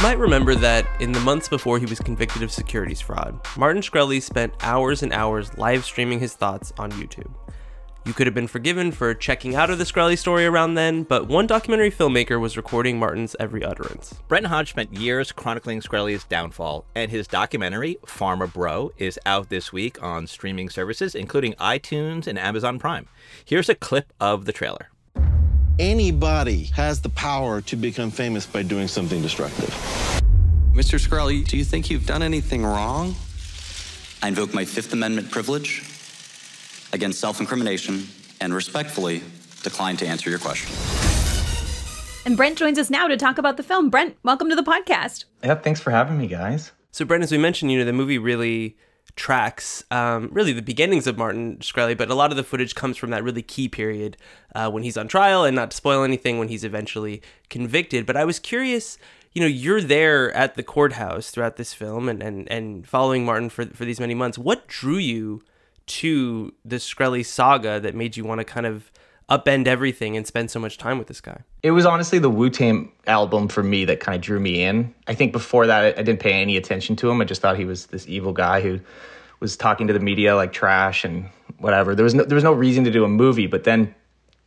You 0.00 0.06
might 0.06 0.18
remember 0.18 0.54
that 0.54 0.86
in 0.98 1.12
the 1.12 1.20
months 1.20 1.46
before 1.46 1.78
he 1.78 1.84
was 1.84 2.00
convicted 2.00 2.42
of 2.42 2.50
securities 2.50 3.02
fraud, 3.02 3.38
Martin 3.58 3.82
Shkreli 3.82 4.22
spent 4.22 4.54
hours 4.60 5.02
and 5.02 5.12
hours 5.12 5.54
live 5.58 5.84
streaming 5.84 6.18
his 6.18 6.32
thoughts 6.32 6.72
on 6.78 6.90
YouTube. 6.92 7.30
You 8.06 8.14
could 8.14 8.26
have 8.26 8.32
been 8.32 8.46
forgiven 8.46 8.92
for 8.92 9.12
checking 9.12 9.56
out 9.56 9.68
of 9.68 9.76
the 9.76 9.84
Shkreli 9.84 10.16
story 10.16 10.46
around 10.46 10.72
then, 10.72 11.02
but 11.02 11.28
one 11.28 11.46
documentary 11.46 11.90
filmmaker 11.90 12.40
was 12.40 12.56
recording 12.56 12.98
Martin's 12.98 13.36
every 13.38 13.62
utterance. 13.62 14.14
Brent 14.26 14.46
Hodge 14.46 14.70
spent 14.70 14.94
years 14.94 15.32
chronicling 15.32 15.82
Shkreli's 15.82 16.24
downfall, 16.24 16.86
and 16.94 17.10
his 17.10 17.28
documentary, 17.28 17.98
Pharma 18.06 18.50
Bro, 18.50 18.92
is 18.96 19.18
out 19.26 19.50
this 19.50 19.70
week 19.70 20.02
on 20.02 20.26
streaming 20.26 20.70
services, 20.70 21.14
including 21.14 21.52
iTunes 21.56 22.26
and 22.26 22.38
Amazon 22.38 22.78
Prime. 22.78 23.06
Here's 23.44 23.68
a 23.68 23.74
clip 23.74 24.14
of 24.18 24.46
the 24.46 24.52
trailer 24.54 24.88
anybody 25.80 26.64
has 26.74 27.00
the 27.00 27.08
power 27.08 27.62
to 27.62 27.74
become 27.74 28.10
famous 28.10 28.44
by 28.44 28.62
doing 28.62 28.86
something 28.86 29.22
destructive. 29.22 29.70
Mr. 30.74 31.00
Shkreli, 31.00 31.42
do 31.48 31.56
you 31.56 31.64
think 31.64 31.90
you've 31.90 32.06
done 32.06 32.22
anything 32.22 32.64
wrong? 32.64 33.14
I 34.22 34.28
invoke 34.28 34.52
my 34.52 34.66
Fifth 34.66 34.92
Amendment 34.92 35.30
privilege 35.30 35.82
against 36.92 37.18
self 37.18 37.40
incrimination 37.40 38.06
and 38.42 38.52
respectfully 38.52 39.22
decline 39.62 39.96
to 39.96 40.06
answer 40.06 40.28
your 40.28 40.38
question. 40.38 40.70
And 42.26 42.36
Brent 42.36 42.58
joins 42.58 42.78
us 42.78 42.90
now 42.90 43.08
to 43.08 43.16
talk 43.16 43.38
about 43.38 43.56
the 43.56 43.62
film. 43.62 43.88
Brent, 43.88 44.16
welcome 44.22 44.50
to 44.50 44.56
the 44.56 44.62
podcast. 44.62 45.24
Yeah, 45.42 45.54
thanks 45.54 45.80
for 45.80 45.90
having 45.90 46.18
me, 46.18 46.26
guys. 46.26 46.72
So, 46.92 47.06
Brent, 47.06 47.22
as 47.22 47.32
we 47.32 47.38
mentioned, 47.38 47.72
you 47.72 47.78
know, 47.78 47.86
the 47.86 47.94
movie 47.94 48.18
really 48.18 48.76
tracks 49.20 49.84
um, 49.90 50.30
really 50.32 50.54
the 50.54 50.62
beginnings 50.62 51.06
of 51.06 51.18
Martin 51.18 51.58
Shkreli, 51.58 51.94
but 51.94 52.08
a 52.08 52.14
lot 52.14 52.30
of 52.30 52.38
the 52.38 52.42
footage 52.42 52.74
comes 52.74 52.96
from 52.96 53.10
that 53.10 53.22
really 53.22 53.42
key 53.42 53.68
period 53.68 54.16
uh, 54.54 54.70
when 54.70 54.82
he's 54.82 54.96
on 54.96 55.08
trial, 55.08 55.44
and 55.44 55.54
not 55.54 55.72
to 55.72 55.76
spoil 55.76 56.02
anything, 56.02 56.38
when 56.38 56.48
he's 56.48 56.64
eventually 56.64 57.20
convicted. 57.50 58.06
But 58.06 58.16
I 58.16 58.24
was 58.24 58.38
curious, 58.38 58.96
you 59.34 59.42
know, 59.42 59.46
you're 59.46 59.82
there 59.82 60.32
at 60.32 60.54
the 60.54 60.62
courthouse 60.62 61.30
throughout 61.30 61.56
this 61.56 61.74
film 61.74 62.08
and, 62.08 62.22
and, 62.22 62.50
and 62.50 62.88
following 62.88 63.26
Martin 63.26 63.50
for, 63.50 63.66
for 63.66 63.84
these 63.84 64.00
many 64.00 64.14
months. 64.14 64.38
What 64.38 64.66
drew 64.66 64.96
you 64.96 65.42
to 65.86 66.54
the 66.64 66.76
Shkreli 66.76 67.24
saga 67.26 67.78
that 67.78 67.94
made 67.94 68.16
you 68.16 68.24
want 68.24 68.38
to 68.38 68.44
kind 68.46 68.64
of 68.64 68.90
upend 69.28 69.66
everything 69.66 70.16
and 70.16 70.26
spend 70.26 70.50
so 70.50 70.58
much 70.58 70.78
time 70.78 70.96
with 70.96 71.08
this 71.08 71.20
guy? 71.20 71.42
It 71.62 71.72
was 71.72 71.84
honestly 71.84 72.18
the 72.18 72.30
Wu 72.30 72.48
Tang 72.48 72.90
album 73.06 73.48
for 73.48 73.62
me 73.62 73.84
that 73.86 74.00
kind 74.00 74.16
of 74.16 74.22
drew 74.22 74.40
me 74.40 74.62
in. 74.62 74.94
I 75.06 75.14
think 75.14 75.32
before 75.32 75.66
that, 75.66 75.98
I 75.98 76.02
didn't 76.02 76.20
pay 76.20 76.32
any 76.32 76.56
attention 76.56 76.96
to 76.96 77.10
him. 77.10 77.20
I 77.20 77.24
just 77.24 77.42
thought 77.42 77.58
he 77.58 77.66
was 77.66 77.86
this 77.86 78.08
evil 78.08 78.32
guy 78.32 78.62
who 78.62 78.80
was 79.40 79.56
talking 79.56 79.86
to 79.88 79.92
the 79.92 80.00
media 80.00 80.36
like 80.36 80.52
trash 80.52 81.04
and 81.04 81.28
whatever. 81.58 81.94
There 81.94 82.04
was 82.04 82.14
no, 82.14 82.24
there 82.24 82.34
was 82.34 82.44
no 82.44 82.52
reason 82.52 82.84
to 82.84 82.90
do 82.90 83.04
a 83.04 83.08
movie. 83.08 83.46
But 83.46 83.64
then 83.64 83.94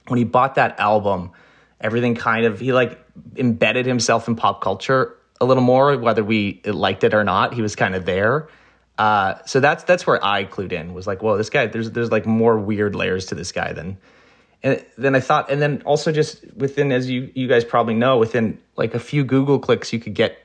when 0.08 0.18
he 0.18 0.24
bought 0.24 0.56
that 0.56 0.80
album, 0.80 1.32
everything 1.80 2.16
kind 2.16 2.46
of 2.46 2.60
he 2.60 2.74
like 2.74 3.00
embedded 3.36 3.86
himself 3.86 4.28
in 4.28 4.36
pop 4.36 4.62
culture 4.62 5.16
a 5.40 5.46
little 5.46 5.64
more, 5.64 5.96
whether 5.98 6.24
we 6.24 6.62
liked 6.66 7.04
it 7.04 7.14
or 7.14 7.24
not. 7.24 7.54
He 7.54 7.62
was 7.62 7.76
kind 7.76 7.96
of 7.96 8.06
there. 8.06 8.48
Uh, 8.98 9.36
so 9.46 9.60
that's 9.60 9.84
that's 9.84 10.08
where 10.08 10.24
I 10.24 10.46
clued 10.46 10.72
in. 10.72 10.94
Was 10.94 11.06
like, 11.06 11.22
well, 11.22 11.38
this 11.38 11.50
guy. 11.50 11.68
There's 11.68 11.92
there's 11.92 12.12
like 12.12 12.26
more 12.26 12.58
weird 12.58 12.96
layers 12.96 13.28
to 13.28 13.36
this 13.36 13.52
guy 13.52 13.74
than 13.74 13.98
and 14.64 14.84
then 14.98 15.14
I 15.14 15.20
thought, 15.20 15.52
and 15.52 15.62
then 15.62 15.82
also 15.86 16.12
just 16.12 16.46
within, 16.56 16.92
as 16.92 17.10
you 17.10 17.30
you 17.36 17.48
guys 17.48 17.66
probably 17.66 17.94
know, 17.94 18.18
within 18.18 18.58
like 18.78 18.94
a 18.94 19.00
few 19.00 19.24
Google 19.24 19.60
clicks, 19.60 19.92
you 19.92 20.00
could 20.00 20.14
get 20.14 20.38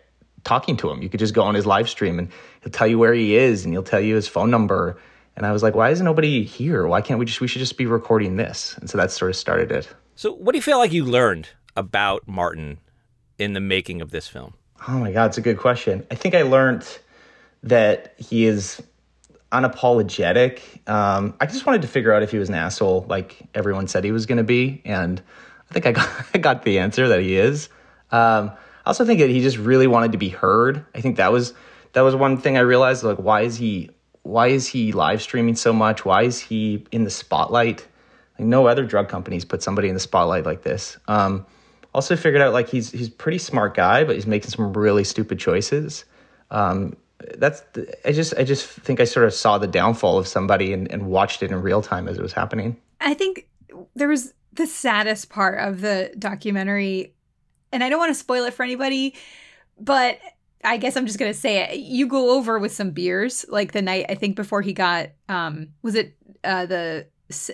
talking 0.45 0.77
to 0.79 0.91
him. 0.91 1.03
You 1.03 1.09
could 1.09 1.21
just 1.21 1.35
go 1.35 1.43
on 1.43 1.55
his 1.55 1.67
live 1.67 1.89
stream 1.89 2.19
and 2.19 2.29
he'll 2.63 2.73
tell 2.73 2.87
you 2.87 2.99
where 2.99 3.15
he 3.15 3.37
is 3.37 3.65
and 3.65 3.73
he'll 3.73 3.83
tell 3.83 4.01
you 4.01 4.15
his 4.15 4.27
phone 4.27 4.51
number. 4.51 4.99
And 5.37 5.47
I 5.47 5.53
was 5.53 5.63
like, 5.63 5.75
why 5.75 5.91
isn't 5.91 6.05
nobody 6.05 6.43
here? 6.43 6.87
Why 6.87 7.01
can't 7.01 7.21
we 7.21 7.27
just? 7.27 7.41
We 7.41 7.47
should 7.47 7.61
just 7.61 7.77
be 7.77 7.87
recording 7.87 8.37
this. 8.37 8.77
And 8.79 8.91
so 8.91 8.99
that 8.99 9.13
sort 9.13 9.31
of 9.31 9.37
started 9.37 9.71
it. 9.71 9.89
So, 10.17 10.33
what 10.33 10.53
do 10.53 10.59
you 10.59 10.63
feel 10.63 10.79
like 10.79 10.93
you 10.93 11.05
learned 11.05 11.49
about 11.77 12.27
Martin 12.27 12.79
in 13.39 13.53
the 13.53 13.61
making 13.61 14.03
of 14.03 14.11
this 14.11 14.27
film? 14.27 14.55
Oh 14.89 14.99
my 14.99 15.13
God, 15.13 15.27
it's 15.27 15.39
a 15.39 15.43
good 15.43 15.59
question. 15.59 16.05
I 16.11 16.17
think 16.17 16.35
I 16.35 16.43
learned 16.43 16.87
that 17.63 18.15
he 18.19 18.47
is 18.47 18.83
unapologetic. 19.53 20.89
Um, 20.89 21.35
I 21.41 21.47
just 21.47 21.67
wanted 21.67 21.83
to 21.83 21.89
figure 21.89 22.13
out 22.13 22.23
if 22.23 22.31
he 22.31 22.39
was 22.39 22.49
an 22.49 22.55
asshole, 22.55 23.07
like 23.09 23.39
everyone 23.55 23.89
said 23.89 24.05
he 24.05 24.13
was 24.13 24.27
going 24.27 24.39
to 24.39 24.45
be, 24.45 24.83
and 24.85 25.23
I 25.71 25.75
think 25.75 25.87
I 25.87 25.93
got 25.93 26.09
I 26.35 26.39
got 26.39 26.63
the 26.63 26.79
answer 26.79 27.09
that 27.09 27.21
he 27.21 27.37
is. 27.37 27.69
Um, 28.11 28.51
I 28.85 28.91
also 28.91 29.05
think 29.05 29.21
that 29.21 29.31
he 29.31 29.41
just 29.41 29.59
really 29.59 29.87
wanted 29.87 30.13
to 30.13 30.19
be 30.19 30.29
heard. 30.29 30.85
I 30.95 31.01
think 31.01 31.17
that 31.17 31.33
was 31.33 31.55
that 31.93 32.03
was 32.03 32.15
one 32.15 32.39
thing 32.39 32.57
I 32.57 32.61
realized. 32.61 33.05
Like, 33.05 33.19
why 33.19 33.43
is 33.43 33.57
he 33.57 33.91
why 34.23 34.49
is 34.49 34.67
he 34.67 34.93
live 34.93 35.23
streaming 35.23 35.57
so 35.57 35.73
much? 35.73 36.05
Why 36.05 36.23
is 36.23 36.39
he 36.39 36.87
in 36.93 37.05
the 37.05 37.11
spotlight? 37.11 37.87
Like, 38.39 38.47
no 38.47 38.67
other 38.67 38.85
drug 38.85 39.09
companies 39.09 39.45
put 39.45 39.63
somebody 39.63 39.89
in 39.89 39.95
the 39.95 40.01
spotlight 40.01 40.45
like 40.45 40.63
this. 40.63 40.99
Um, 41.09 41.47
also 41.95 42.17
figured 42.17 42.43
out 42.43 42.53
like 42.53 42.69
he's 42.69 42.91
he's 42.91 43.09
a 43.09 43.13
pretty 43.13 43.39
smart 43.39 43.75
guy, 43.75 44.05
but 44.05 44.15
he's 44.15 44.27
making 44.27 44.51
some 44.51 44.73
really 44.75 45.05
stupid 45.05 45.39
choices. 45.39 46.05
Um, 46.51 46.97
that's 47.37 47.63
I 48.05 48.13
just 48.13 48.35
I 48.37 48.45
just 48.45 48.67
think 48.67 49.01
I 49.01 49.05
sort 49.05 49.27
of 49.27 49.35
saw 49.35 49.59
the 49.59 49.67
downfall 49.67 50.19
of 50.19 50.29
somebody 50.29 50.73
and, 50.73 50.91
and 50.91 51.07
watched 51.07 51.43
it 51.43 51.51
in 51.51 51.61
real 51.61 51.83
time 51.83 52.09
as 52.09 52.17
it 52.17 52.23
was 52.23 52.33
happening. 52.33 52.77
I 53.01 53.15
think 53.15 53.49
there 53.95 54.09
was 54.09 54.35
the 54.53 54.67
saddest 54.67 55.29
part 55.29 55.59
of 55.59 55.81
the 55.81 56.13
documentary, 56.19 57.15
and 57.73 57.83
I 57.83 57.89
don't 57.89 57.99
want 57.99 58.11
to 58.11 58.15
spoil 58.15 58.45
it 58.45 58.55
for 58.55 58.63
anybody, 58.63 59.15
but 59.81 60.19
I 60.65 60.77
guess 60.77 60.97
I'm 60.97 61.07
just 61.07 61.19
gonna 61.19 61.35
say 61.35 61.63
it. 61.65 61.79
You 61.79 62.07
go 62.07 62.37
over 62.37 62.59
with 62.59 62.73
some 62.73 62.91
beers, 62.91 63.45
like 63.49 63.73
the 63.73 63.83
night 63.83 64.07
I 64.09 64.15
think 64.15 64.37
before 64.37 64.63
he 64.63 64.73
got 64.73 65.11
um 65.29 65.69
was 65.83 65.95
it 65.97 66.17
uh 66.45 66.67
the 66.67 67.07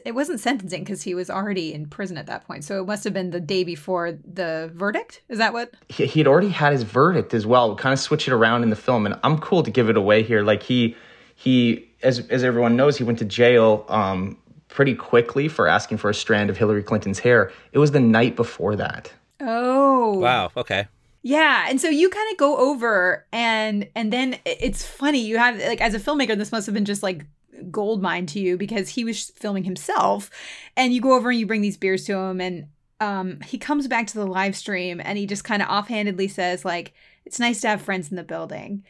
it 0.05 0.15
wasn't 0.15 0.39
sentencing 0.39 0.85
because 0.85 1.03
he 1.03 1.15
was 1.15 1.29
already 1.29 1.75
in 1.75 1.87
prison 1.87 2.17
at 2.17 2.27
that 2.27 2.47
point. 2.47 2.65
So 2.65 2.81
it 2.81 2.87
must 2.87 3.03
have 3.05 3.13
been 3.13 3.31
the 3.31 3.41
day 3.41 3.65
before 3.65 4.13
the 4.13 4.71
verdict. 4.75 5.23
Is 5.29 5.39
that 5.39 5.53
what? 5.53 5.75
He, 5.89 6.07
he'd 6.07 6.29
already 6.29 6.51
had 6.51 6.73
his 6.73 6.85
verdict 6.85 7.35
as 7.35 7.45
well. 7.45 7.71
We 7.71 7.77
kind 7.77 7.93
of 7.93 7.99
switch 7.99 8.29
it 8.29 8.33
around 8.33 8.63
in 8.63 8.71
the 8.71 8.77
film, 8.77 9.05
and 9.07 9.19
I'm 9.25 9.39
cool 9.39 9.63
to 9.63 9.71
give 9.71 9.89
it 9.89 9.97
away 9.97 10.23
here. 10.23 10.43
Like 10.43 10.63
he, 10.63 10.97
he, 11.35 11.89
as 12.03 12.21
as 12.29 12.45
everyone 12.45 12.77
knows, 12.77 12.97
he 12.97 13.05
went 13.05 13.19
to 13.19 13.25
jail 13.25 13.85
um, 13.89 14.39
pretty 14.69 14.95
quickly 14.95 15.49
for 15.49 15.67
asking 15.67 15.99
for 15.99 16.09
a 16.09 16.15
strand 16.15 16.51
of 16.51 16.57
Hillary 16.57 16.83
Clinton's 16.83 17.19
hair. 17.19 17.51
It 17.73 17.79
was 17.79 17.91
the 17.91 18.01
night 18.01 18.37
before 18.37 18.77
that. 18.77 19.13
Oh, 19.41 20.19
wow. 20.19 20.51
Okay. 20.57 20.87
Yeah, 21.27 21.67
and 21.71 21.81
so 21.81 21.89
you 21.89 22.11
kind 22.11 22.31
of 22.31 22.37
go 22.37 22.59
over 22.59 23.25
and 23.33 23.89
and 23.97 24.13
then 24.13 24.37
it's 24.45 24.85
funny 24.85 25.21
you 25.21 25.39
have 25.39 25.59
like 25.59 25.81
as 25.81 25.95
a 25.95 25.99
filmmaker 25.99 26.37
this 26.37 26.53
must 26.53 26.67
have 26.67 26.75
been 26.75 26.85
just 26.85 27.03
like 27.03 27.25
gold 27.71 28.03
mine 28.03 28.27
to 28.27 28.41
you 28.41 28.57
because 28.57 28.91
he 28.91 29.05
was 29.05 29.31
filming 29.37 29.65
himself. 29.65 30.31
And 30.77 30.93
you 30.93 31.01
go 31.01 31.15
over 31.15 31.31
and 31.31 31.39
you 31.39 31.47
bring 31.47 31.63
these 31.63 31.77
beers 31.77 32.05
to 32.07 32.17
him 32.17 32.41
and 32.41 32.67
um 33.01 33.41
he 33.41 33.59
comes 33.59 33.89
back 33.89 34.07
to 34.07 34.15
the 34.15 34.27
live 34.27 34.55
stream 34.55 35.01
and 35.05 35.19
he 35.19 35.27
just 35.27 35.43
kind 35.43 35.61
of 35.61 35.69
offhandedly 35.69 36.29
says 36.29 36.65
like 36.65 36.95
it's 37.25 37.41
nice 37.41 37.61
to 37.61 37.69
have 37.69 37.83
friends 37.83 38.11
in 38.11 38.17
the 38.17 38.23
building. 38.23 38.85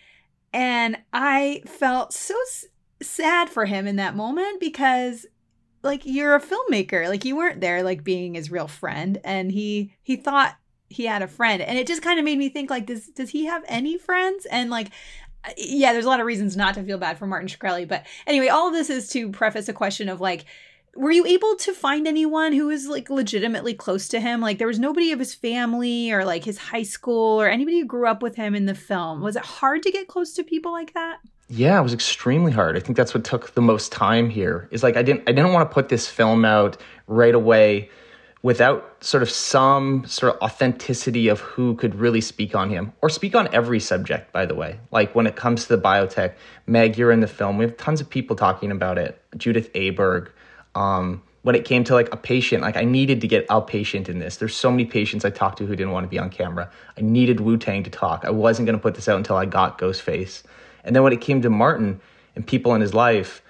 And 0.52 0.98
i 1.12 1.62
felt 1.66 2.12
so 2.12 2.34
s- 2.48 2.66
sad 3.02 3.48
for 3.48 3.64
him 3.66 3.86
in 3.86 3.96
that 3.96 4.14
moment 4.16 4.60
because 4.60 5.26
like 5.84 6.02
you're 6.04 6.34
a 6.34 6.40
filmmaker. 6.40 7.08
Like 7.08 7.24
you 7.24 7.36
weren't 7.36 7.60
there 7.60 7.82
like 7.82 8.02
being 8.02 8.34
his 8.34 8.50
real 8.50 8.66
friend. 8.66 9.20
And 9.22 9.52
he 9.52 9.94
he 10.02 10.16
thought 10.16 10.56
he 10.88 11.06
had 11.06 11.22
a 11.22 11.28
friend. 11.28 11.62
And 11.62 11.78
it 11.78 11.86
just 11.86 12.02
kind 12.02 12.18
of 12.18 12.24
made 12.24 12.38
me 12.38 12.48
think 12.48 12.70
like 12.70 12.86
does 12.86 13.08
does 13.08 13.30
he 13.30 13.44
have 13.44 13.62
any 13.68 13.98
friends? 13.98 14.46
And 14.46 14.70
like 14.70 14.90
Uh, 15.44 15.50
yeah, 15.56 15.92
there's 15.92 16.04
a 16.04 16.08
lot 16.08 16.20
of 16.20 16.26
reasons 16.26 16.56
not 16.56 16.74
to 16.74 16.82
feel 16.82 16.98
bad 16.98 17.18
for 17.18 17.26
Martin 17.26 17.48
Shkreli, 17.48 17.86
but 17.86 18.06
anyway, 18.26 18.48
all 18.48 18.68
of 18.68 18.74
this 18.74 18.90
is 18.90 19.08
to 19.10 19.30
preface 19.30 19.68
a 19.68 19.72
question 19.72 20.08
of 20.08 20.20
like, 20.20 20.44
were 20.96 21.10
you 21.10 21.26
able 21.26 21.56
to 21.56 21.72
find 21.72 22.06
anyone 22.06 22.52
who 22.52 22.66
was 22.66 22.86
like 22.86 23.10
legitimately 23.10 23.74
close 23.74 24.06
to 24.08 24.20
him? 24.20 24.40
Like, 24.40 24.58
there 24.58 24.68
was 24.68 24.78
nobody 24.78 25.12
of 25.12 25.18
his 25.18 25.34
family 25.34 26.12
or 26.12 26.24
like 26.24 26.44
his 26.44 26.58
high 26.58 26.84
school 26.84 27.40
or 27.40 27.48
anybody 27.48 27.80
who 27.80 27.86
grew 27.86 28.06
up 28.06 28.22
with 28.22 28.36
him 28.36 28.54
in 28.54 28.66
the 28.66 28.74
film. 28.74 29.20
Was 29.20 29.36
it 29.36 29.42
hard 29.42 29.82
to 29.82 29.90
get 29.90 30.08
close 30.08 30.32
to 30.34 30.44
people 30.44 30.72
like 30.72 30.94
that? 30.94 31.18
Yeah, 31.48 31.78
it 31.78 31.82
was 31.82 31.92
extremely 31.92 32.52
hard. 32.52 32.76
I 32.76 32.80
think 32.80 32.96
that's 32.96 33.12
what 33.12 33.24
took 33.24 33.52
the 33.54 33.60
most 33.60 33.92
time 33.92 34.30
here. 34.30 34.68
Is 34.70 34.82
like 34.82 34.96
I 34.96 35.02
didn't 35.02 35.28
I 35.28 35.32
didn't 35.32 35.52
want 35.52 35.68
to 35.68 35.74
put 35.74 35.88
this 35.88 36.08
film 36.08 36.44
out 36.44 36.78
right 37.06 37.34
away 37.34 37.90
without 38.44 39.02
sort 39.02 39.22
of 39.22 39.30
some 39.30 40.04
sort 40.06 40.34
of 40.34 40.42
authenticity 40.42 41.28
of 41.28 41.40
who 41.40 41.74
could 41.76 41.94
really 41.94 42.20
speak 42.20 42.54
on 42.54 42.68
him 42.68 42.92
or 43.00 43.08
speak 43.08 43.34
on 43.34 43.48
every 43.54 43.80
subject, 43.80 44.30
by 44.32 44.44
the 44.44 44.54
way. 44.54 44.78
Like 44.90 45.14
when 45.14 45.26
it 45.26 45.34
comes 45.34 45.62
to 45.62 45.74
the 45.74 45.82
biotech, 45.82 46.34
Meg, 46.66 46.98
you're 46.98 47.10
in 47.10 47.20
the 47.20 47.26
film. 47.26 47.56
We 47.56 47.64
have 47.64 47.78
tons 47.78 48.02
of 48.02 48.10
people 48.10 48.36
talking 48.36 48.70
about 48.70 48.98
it. 48.98 49.18
Judith 49.38 49.72
Aberg. 49.72 50.28
Um, 50.74 51.22
when 51.40 51.54
it 51.54 51.64
came 51.64 51.84
to 51.84 51.94
like 51.94 52.12
a 52.12 52.18
patient, 52.18 52.60
like 52.60 52.76
I 52.76 52.84
needed 52.84 53.22
to 53.22 53.26
get 53.26 53.46
a 53.48 53.62
patient 53.62 54.10
in 54.10 54.18
this. 54.18 54.36
There's 54.36 54.54
so 54.54 54.70
many 54.70 54.84
patients 54.84 55.24
I 55.24 55.30
talked 55.30 55.56
to 55.58 55.66
who 55.66 55.74
didn't 55.74 55.92
want 55.92 56.04
to 56.04 56.08
be 56.08 56.18
on 56.18 56.28
camera. 56.28 56.70
I 56.98 57.00
needed 57.00 57.40
Wu 57.40 57.56
Tang 57.56 57.82
to 57.84 57.90
talk. 57.90 58.26
I 58.26 58.30
wasn't 58.30 58.66
going 58.66 58.76
to 58.76 58.82
put 58.82 58.94
this 58.94 59.08
out 59.08 59.16
until 59.16 59.36
I 59.36 59.46
got 59.46 59.78
Ghostface. 59.78 60.42
And 60.84 60.94
then 60.94 61.02
when 61.02 61.14
it 61.14 61.22
came 61.22 61.40
to 61.40 61.48
Martin 61.48 61.98
and 62.36 62.46
people 62.46 62.74
in 62.74 62.82
his 62.82 62.92
life, 62.92 63.40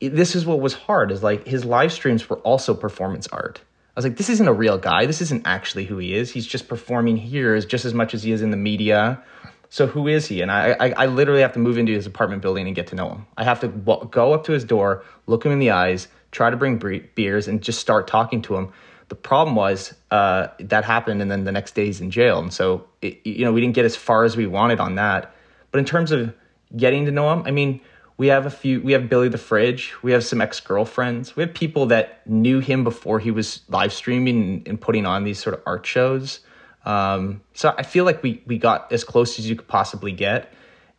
this 0.00 0.34
is 0.34 0.44
what 0.44 0.60
was 0.60 0.74
hard 0.74 1.10
is 1.10 1.22
like 1.22 1.46
his 1.46 1.64
live 1.64 1.90
streams 1.90 2.28
were 2.28 2.38
also 2.38 2.74
performance 2.74 3.26
art 3.28 3.62
I 3.94 3.98
was 3.98 4.06
like, 4.06 4.16
this 4.16 4.30
isn't 4.30 4.48
a 4.48 4.52
real 4.52 4.78
guy. 4.78 5.04
This 5.04 5.20
isn't 5.20 5.46
actually 5.46 5.84
who 5.84 5.98
he 5.98 6.14
is. 6.14 6.30
He's 6.30 6.46
just 6.46 6.66
performing 6.66 7.18
here 7.18 7.58
just 7.60 7.84
as 7.84 7.92
much 7.92 8.14
as 8.14 8.22
he 8.22 8.32
is 8.32 8.40
in 8.40 8.50
the 8.50 8.56
media. 8.56 9.22
So 9.68 9.86
who 9.86 10.08
is 10.08 10.26
he? 10.26 10.40
And 10.40 10.50
I, 10.50 10.76
I, 10.80 10.90
I 10.92 11.06
literally 11.06 11.42
have 11.42 11.52
to 11.52 11.58
move 11.58 11.76
into 11.76 11.92
his 11.92 12.06
apartment 12.06 12.40
building 12.40 12.66
and 12.66 12.74
get 12.74 12.86
to 12.88 12.94
know 12.94 13.10
him. 13.10 13.26
I 13.36 13.44
have 13.44 13.60
to 13.60 13.68
go 13.68 14.32
up 14.32 14.44
to 14.44 14.52
his 14.52 14.64
door, 14.64 15.04
look 15.26 15.44
him 15.44 15.52
in 15.52 15.58
the 15.58 15.70
eyes, 15.70 16.08
try 16.30 16.48
to 16.48 16.56
bring 16.56 16.78
beers, 17.14 17.48
and 17.48 17.60
just 17.62 17.80
start 17.80 18.06
talking 18.06 18.40
to 18.42 18.56
him. 18.56 18.72
The 19.08 19.14
problem 19.14 19.56
was 19.56 19.94
uh, 20.10 20.48
that 20.58 20.84
happened, 20.84 21.20
and 21.20 21.30
then 21.30 21.44
the 21.44 21.52
next 21.52 21.74
day 21.74 21.86
he's 21.86 22.00
in 22.00 22.10
jail. 22.10 22.38
And 22.38 22.52
so, 22.52 22.86
it, 23.02 23.20
you 23.26 23.44
know, 23.44 23.52
we 23.52 23.60
didn't 23.60 23.74
get 23.74 23.84
as 23.84 23.94
far 23.94 24.24
as 24.24 24.38
we 24.38 24.46
wanted 24.46 24.80
on 24.80 24.94
that. 24.94 25.34
But 25.70 25.80
in 25.80 25.84
terms 25.84 26.12
of 26.12 26.34
getting 26.74 27.04
to 27.04 27.10
know 27.10 27.30
him, 27.30 27.42
I 27.44 27.50
mean, 27.50 27.82
we 28.22 28.28
have 28.28 28.46
a 28.46 28.50
few 28.50 28.80
we 28.80 28.92
have 28.92 29.08
billy 29.08 29.28
the 29.28 29.36
fridge. 29.36 29.94
We 30.00 30.12
have 30.12 30.24
some 30.24 30.40
ex-girlfriends. 30.40 31.34
We 31.34 31.42
have 31.42 31.52
people 31.52 31.86
that 31.86 32.24
knew 32.24 32.60
him 32.60 32.84
before 32.84 33.18
he 33.18 33.32
was 33.32 33.62
live 33.68 33.92
streaming 33.92 34.62
and, 34.64 34.80
putting 34.80 35.06
on 35.06 35.24
these 35.24 35.40
sort 35.40 35.54
of 35.54 35.62
art 35.66 35.84
shows. 35.84 36.38
Um, 36.84 37.40
so 37.52 37.74
i 37.76 37.82
feel 37.82 38.04
like 38.04 38.22
we 38.22 38.40
we 38.46 38.58
got 38.58 38.92
as 38.92 39.02
close 39.02 39.40
as 39.40 39.50
you 39.50 39.56
could 39.56 39.66
possibly 39.66 40.12
get. 40.12 40.52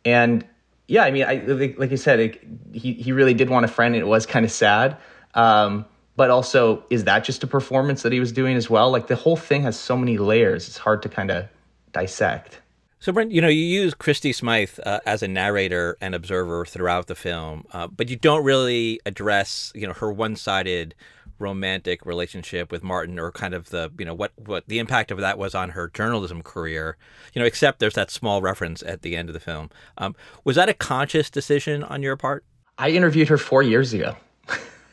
And 0.04 0.44
yeah 0.86 1.04
i 1.04 1.10
mean 1.10 1.24
i 1.24 1.36
like, 1.46 1.78
like 1.78 1.92
i 1.92 1.94
said 1.94 2.20
it, 2.20 2.42
he, 2.72 2.92
he 2.92 3.10
really 3.12 3.32
did 3.32 3.48
want 3.48 3.64
a 3.64 3.68
friend 3.68 3.94
and 3.94 4.02
it 4.02 4.06
was 4.06 4.26
kind 4.26 4.44
of 4.44 4.52
sad. 4.52 4.98
Um, 5.32 5.86
but 6.16 6.28
also 6.28 6.84
is 6.90 7.04
that 7.04 7.24
just 7.24 7.42
a 7.42 7.46
performance 7.46 8.02
that 8.02 8.12
he 8.12 8.20
was 8.20 8.32
doing 8.32 8.54
as 8.54 8.68
well? 8.68 8.90
Like 8.90 9.06
the 9.06 9.16
whole 9.16 9.36
thing 9.36 9.62
has 9.62 9.80
so 9.80 9.96
many 9.96 10.18
layers. 10.18 10.68
It's 10.68 10.76
hard 10.76 11.00
to 11.04 11.08
kind 11.08 11.30
of 11.30 11.48
dissect 11.92 12.60
so, 13.04 13.12
Brent, 13.12 13.32
you 13.32 13.42
know, 13.42 13.48
you 13.48 13.66
use 13.66 13.92
Christie 13.92 14.32
Smythe 14.32 14.78
uh, 14.86 15.00
as 15.04 15.22
a 15.22 15.28
narrator 15.28 15.98
and 16.00 16.14
observer 16.14 16.64
throughout 16.64 17.06
the 17.06 17.14
film, 17.14 17.66
uh, 17.74 17.86
but 17.86 18.08
you 18.08 18.16
don't 18.16 18.42
really 18.42 18.98
address, 19.04 19.70
you 19.74 19.86
know, 19.86 19.92
her 19.92 20.10
one-sided 20.10 20.94
romantic 21.38 22.06
relationship 22.06 22.72
with 22.72 22.82
Martin, 22.82 23.18
or 23.18 23.30
kind 23.30 23.52
of 23.52 23.68
the, 23.68 23.92
you 23.98 24.06
know, 24.06 24.14
what 24.14 24.32
what 24.36 24.66
the 24.68 24.78
impact 24.78 25.10
of 25.10 25.18
that 25.18 25.36
was 25.36 25.54
on 25.54 25.68
her 25.68 25.88
journalism 25.88 26.40
career. 26.40 26.96
You 27.34 27.40
know, 27.40 27.46
except 27.46 27.78
there's 27.78 27.92
that 27.92 28.10
small 28.10 28.40
reference 28.40 28.82
at 28.82 29.02
the 29.02 29.16
end 29.16 29.28
of 29.28 29.34
the 29.34 29.40
film. 29.40 29.68
Um, 29.98 30.16
was 30.44 30.56
that 30.56 30.70
a 30.70 30.74
conscious 30.74 31.28
decision 31.28 31.84
on 31.84 32.02
your 32.02 32.16
part? 32.16 32.42
I 32.78 32.88
interviewed 32.88 33.28
her 33.28 33.36
four 33.36 33.62
years 33.62 33.92
ago. 33.92 34.16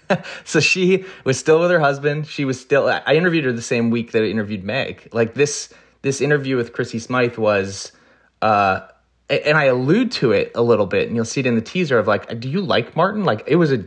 so 0.44 0.60
she 0.60 1.06
was 1.24 1.40
still 1.40 1.62
with 1.62 1.72
her 1.72 1.80
husband. 1.80 2.28
She 2.28 2.44
was 2.44 2.60
still. 2.60 2.90
I 2.90 3.14
interviewed 3.14 3.46
her 3.46 3.54
the 3.54 3.62
same 3.62 3.90
week 3.90 4.12
that 4.12 4.22
I 4.22 4.26
interviewed 4.26 4.66
Meg. 4.66 5.08
Like 5.14 5.36
this, 5.36 5.74
this 6.02 6.20
interview 6.20 6.58
with 6.58 6.74
Chrissy 6.74 7.00
Smythe 7.00 7.38
was, 7.38 7.94
uh, 8.42 8.88
and 9.30 9.58
I 9.58 9.66
allude 9.66 10.12
to 10.14 10.32
it 10.32 10.52
a 10.56 10.62
little 10.62 10.86
bit, 10.86 11.08
and 11.08 11.16
you'll 11.16 11.26
see 11.26 11.40
it 11.40 11.46
in 11.46 11.56
the 11.56 11.62
teaser 11.62 11.98
of 11.98 12.08
like, 12.08 12.40
do 12.40 12.50
you 12.50 12.62
like 12.62 12.96
Martin? 12.96 13.24
Like 13.24 13.44
it 13.48 13.56
was 13.56 13.72
a, 13.72 13.86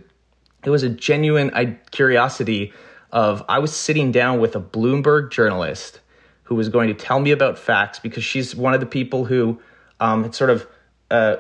it 0.65 0.71
was 0.71 0.83
a 0.83 0.89
genuine 0.89 1.79
curiosity 1.91 2.73
of 3.13 3.45
I 3.49 3.59
was 3.59 3.75
sitting 3.75 4.11
down 4.11 4.41
with 4.41 4.57
a 4.57 4.61
Bloomberg 4.61 5.31
journalist 5.31 6.01
who 6.45 6.55
was 6.55 6.69
going 6.69 6.89
to 6.89 6.95
tell 6.95 7.21
me 7.21 7.31
about 7.31 7.59
facts 7.59 7.99
because 7.99 8.25
she's 8.25 8.57
one 8.57 8.75
of 8.75 8.81
the 8.81 8.87
people 8.87 9.25
who 9.25 9.61
um, 10.01 10.25
had 10.25 10.35
sort 10.35 10.51
of 10.51 10.67
uh, 11.11 11.37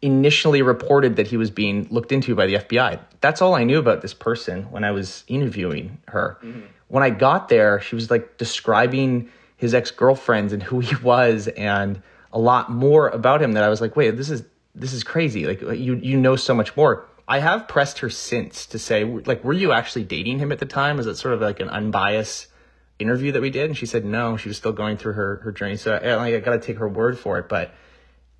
initially 0.00 0.62
reported 0.62 1.16
that 1.16 1.26
he 1.26 1.36
was 1.36 1.50
being 1.50 1.86
looked 1.90 2.12
into 2.12 2.34
by 2.34 2.46
the 2.46 2.54
FBI. 2.54 3.00
That's 3.20 3.42
all 3.42 3.54
I 3.54 3.64
knew 3.64 3.78
about 3.78 4.00
this 4.00 4.14
person 4.14 4.64
when 4.70 4.84
I 4.84 4.90
was 4.90 5.24
interviewing 5.26 5.98
her. 6.08 6.38
Mm-hmm. 6.42 6.60
When 6.88 7.02
I 7.02 7.10
got 7.10 7.48
there, 7.48 7.80
she 7.80 7.94
was 7.94 8.10
like 8.10 8.38
describing 8.38 9.28
his 9.56 9.74
ex 9.74 9.90
girlfriends 9.90 10.52
and 10.52 10.62
who 10.62 10.80
he 10.80 10.94
was 10.96 11.48
and 11.48 12.00
a 12.38 12.40
lot 12.40 12.70
more 12.70 13.08
about 13.08 13.42
him 13.42 13.52
that 13.52 13.64
I 13.64 13.68
was 13.68 13.80
like, 13.80 13.96
wait, 13.96 14.16
this 14.16 14.30
is 14.30 14.44
this 14.74 14.92
is 14.92 15.02
crazy. 15.02 15.44
Like 15.44 15.60
you 15.60 15.96
you 15.96 16.16
know 16.16 16.36
so 16.36 16.54
much 16.54 16.76
more. 16.76 17.06
I 17.26 17.40
have 17.40 17.66
pressed 17.66 17.98
her 17.98 18.10
since 18.10 18.66
to 18.66 18.78
say 18.78 19.04
like, 19.04 19.42
were 19.42 19.52
you 19.52 19.72
actually 19.72 20.04
dating 20.04 20.38
him 20.38 20.52
at 20.52 20.60
the 20.60 20.66
time? 20.66 21.00
Is 21.00 21.06
it 21.06 21.16
sort 21.16 21.34
of 21.34 21.40
like 21.40 21.58
an 21.60 21.68
unbiased 21.68 22.46
interview 23.00 23.32
that 23.32 23.42
we 23.42 23.50
did? 23.50 23.66
And 23.66 23.76
she 23.76 23.86
said 23.86 24.04
no. 24.04 24.36
She 24.36 24.48
was 24.48 24.56
still 24.56 24.72
going 24.72 24.96
through 24.98 25.14
her 25.14 25.36
her 25.44 25.52
journey. 25.52 25.76
So 25.76 25.94
I, 25.94 26.36
I 26.36 26.40
got 26.40 26.52
to 26.52 26.60
take 26.60 26.78
her 26.78 26.88
word 26.88 27.18
for 27.18 27.38
it, 27.40 27.48
but 27.48 27.74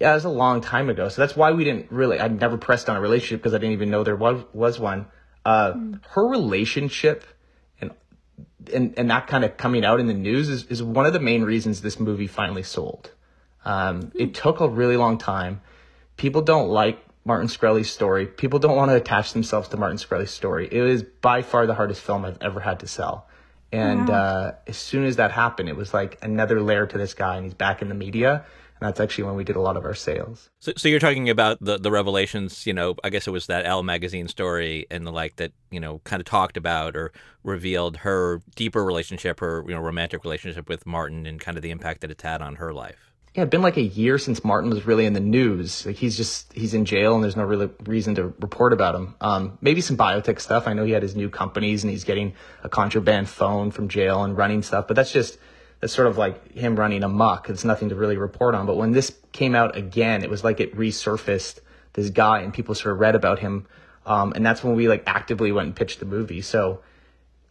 yeah, 0.01 0.13
it 0.13 0.15
was 0.15 0.25
a 0.25 0.31
long 0.31 0.61
time 0.61 0.89
ago. 0.91 1.09
So 1.09 1.21
that's 1.21 1.37
why 1.37 1.51
we 1.51 1.65
didn't 1.65 1.91
really, 1.91 2.21
I 2.21 2.29
never 2.29 2.57
pressed 2.57 2.89
on 2.89 2.97
a 2.97 3.01
relationship 3.01 3.41
because 3.41 3.55
I 3.55 3.59
didn't 3.59 3.73
even 3.73 3.91
know 3.91 4.05
there 4.05 4.17
was, 4.17 4.45
was 4.53 4.79
one. 4.79 5.07
Uh, 5.45 5.73
mm. 5.73 6.01
Her 6.11 6.25
relationship 6.25 7.25
and, 7.81 7.91
and, 8.73 8.95
and 8.97 9.11
that 9.11 9.27
kind 9.27 9.45
of 9.45 9.57
coming 9.57 9.85
out 9.85 9.99
in 9.99 10.07
the 10.07 10.15
news 10.15 10.49
is, 10.49 10.65
is 10.67 10.83
one 10.83 11.07
of 11.07 11.13
the 11.13 11.21
main 11.21 11.43
reasons 11.43 11.81
this 11.81 11.99
movie 11.99 12.29
finally 12.29 12.63
sold. 12.63 13.11
Um, 13.65 14.03
mm. 14.03 14.13
It 14.15 14.35
took 14.35 14.61
a 14.61 14.69
really 14.69 14.97
long 14.97 15.19
time. 15.19 15.61
People 16.17 16.43
don't 16.43 16.69
like 16.69 17.05
Martin 17.25 17.49
Shkreli's 17.49 17.91
story. 17.91 18.27
People 18.27 18.59
don't 18.59 18.77
want 18.77 18.91
to 18.91 18.97
attach 18.97 19.33
themselves 19.33 19.69
to 19.69 19.77
Martin 19.77 19.99
Shkreli's 19.99 20.31
story. 20.31 20.69
It 20.71 20.81
was 20.81 21.03
by 21.03 21.43
far 21.43 21.67
the 21.67 21.75
hardest 21.75 22.01
film 22.01 22.25
I've 22.25 22.39
ever 22.41 22.61
had 22.61 22.81
to 22.81 22.87
sell. 22.87 23.27
And 23.71 24.09
wow. 24.09 24.15
uh, 24.15 24.55
as 24.67 24.79
soon 24.79 25.05
as 25.05 25.17
that 25.17 25.31
happened, 25.31 25.69
it 25.69 25.77
was 25.77 25.93
like 25.93 26.19
another 26.23 26.63
layer 26.63 26.87
to 26.87 26.97
this 26.97 27.13
guy, 27.13 27.37
and 27.37 27.45
he's 27.45 27.55
back 27.55 27.83
in 27.83 27.89
the 27.89 27.95
media 27.95 28.47
and 28.81 28.87
that's 28.87 29.01
actually 29.01 29.25
when 29.25 29.35
we 29.35 29.45
did 29.45 29.57
a 29.57 29.61
lot 29.61 29.77
of 29.77 29.85
our 29.85 29.95
sales. 29.95 30.51
So, 30.61 30.73
so 30.77 30.89
you're 30.89 31.01
talking 31.01 31.29
about 31.29 31.59
the 31.61 31.79
the 31.79 31.91
revelations. 31.91 32.67
You 32.67 32.73
know, 32.73 32.95
I 33.03 33.11
guess 33.11 33.27
it 33.27 33.31
was 33.31 33.47
that 33.47 33.67
Elle 33.67 33.83
magazine 33.83 34.29
story 34.29 34.87
and 34.91 35.07
the 35.07 35.11
like 35.11 35.37
that 35.37 35.53
you 35.71 35.81
know 35.81 36.01
kind 36.05 36.21
of 36.21 36.27
talked 36.27 36.57
about 36.57 36.97
or 36.97 37.13
revealed 37.43 37.99
her 37.99 38.41
deeper 38.55 38.85
relationship, 38.85 39.41
her 39.41 39.65
you 39.67 39.75
know 39.75 39.81
romantic 39.81 40.25
relationship 40.25 40.69
with 40.69 40.87
Martin, 40.87 41.27
and 41.27 41.41
kind 41.41 41.57
of 41.57 41.63
the 41.63 41.71
impact 41.71 42.03
that 42.03 42.11
it's 42.11 42.23
had 42.23 42.41
on 42.41 42.57
her 42.57 42.73
life. 42.73 43.08
Yeah, 43.35 43.43
it's 43.43 43.51
been 43.51 43.63
like 43.63 43.77
a 43.77 43.83
year 43.83 44.19
since 44.19 44.43
Martin 44.43 44.71
was 44.71 44.87
really 44.87 45.05
in 45.05 45.13
the 45.13 45.21
news. 45.21 45.85
Like 45.85 45.97
he's 45.97 46.17
just 46.17 46.53
he's 46.53 46.75
in 46.75 46.85
jail 46.85 47.15
and 47.15 47.23
there's 47.23 47.37
no 47.37 47.45
really 47.45 47.71
reason 47.85 48.15
to 48.17 48.35
report 48.41 48.73
about 48.73 48.95
him. 48.95 49.15
Um, 49.21 49.59
maybe 49.61 49.81
some 49.81 49.97
biotech 49.97 50.41
stuff. 50.41 50.67
I 50.67 50.73
know 50.73 50.85
he 50.85 50.93
had 50.93 51.03
his 51.03 51.15
new 51.15 51.29
companies 51.29 51.85
and 51.85 51.91
he's 51.91 52.05
getting 52.05 52.35
a 52.65 52.69
contraband 52.69 53.29
phone 53.29 53.71
from 53.71 53.89
jail 53.89 54.25
and 54.25 54.37
running 54.37 54.63
stuff, 54.63 54.87
but 54.89 54.97
that's 54.97 55.13
just 55.13 55.39
that's 55.81 55.93
sort 55.93 56.09
of 56.09 56.19
like 56.19 56.53
him 56.53 56.77
running 56.77 57.05
amok. 57.05 57.51
It's 57.51 57.65
nothing 57.65 57.91
to 57.91 57.95
really 57.95 58.17
report 58.17 58.55
on. 58.55 58.67
But 58.67 58.77
when 58.77 58.93
this 58.93 59.15
came 59.33 59.55
out 59.55 59.77
again, 59.77 60.25
it 60.25 60.31
was 60.31 60.43
like 60.43 60.61
it 60.61 60.75
resurfaced 60.75 61.61
this 61.93 62.11
guy 62.11 62.41
and 62.41 62.53
people 62.53 62.75
sort 62.75 62.95
of 62.95 63.01
read 63.01 63.15
about 63.15 63.39
him. 63.39 63.67
Um, 64.07 64.33
and 64.35 64.45
that's 64.45 64.65
when 64.65 64.75
we 64.75 64.89
like 64.89 65.05
actively 65.07 65.53
went 65.53 65.67
and 65.67 65.77
pitched 65.77 66.01
the 66.01 66.07
movie. 66.07 66.41
So, 66.41 66.81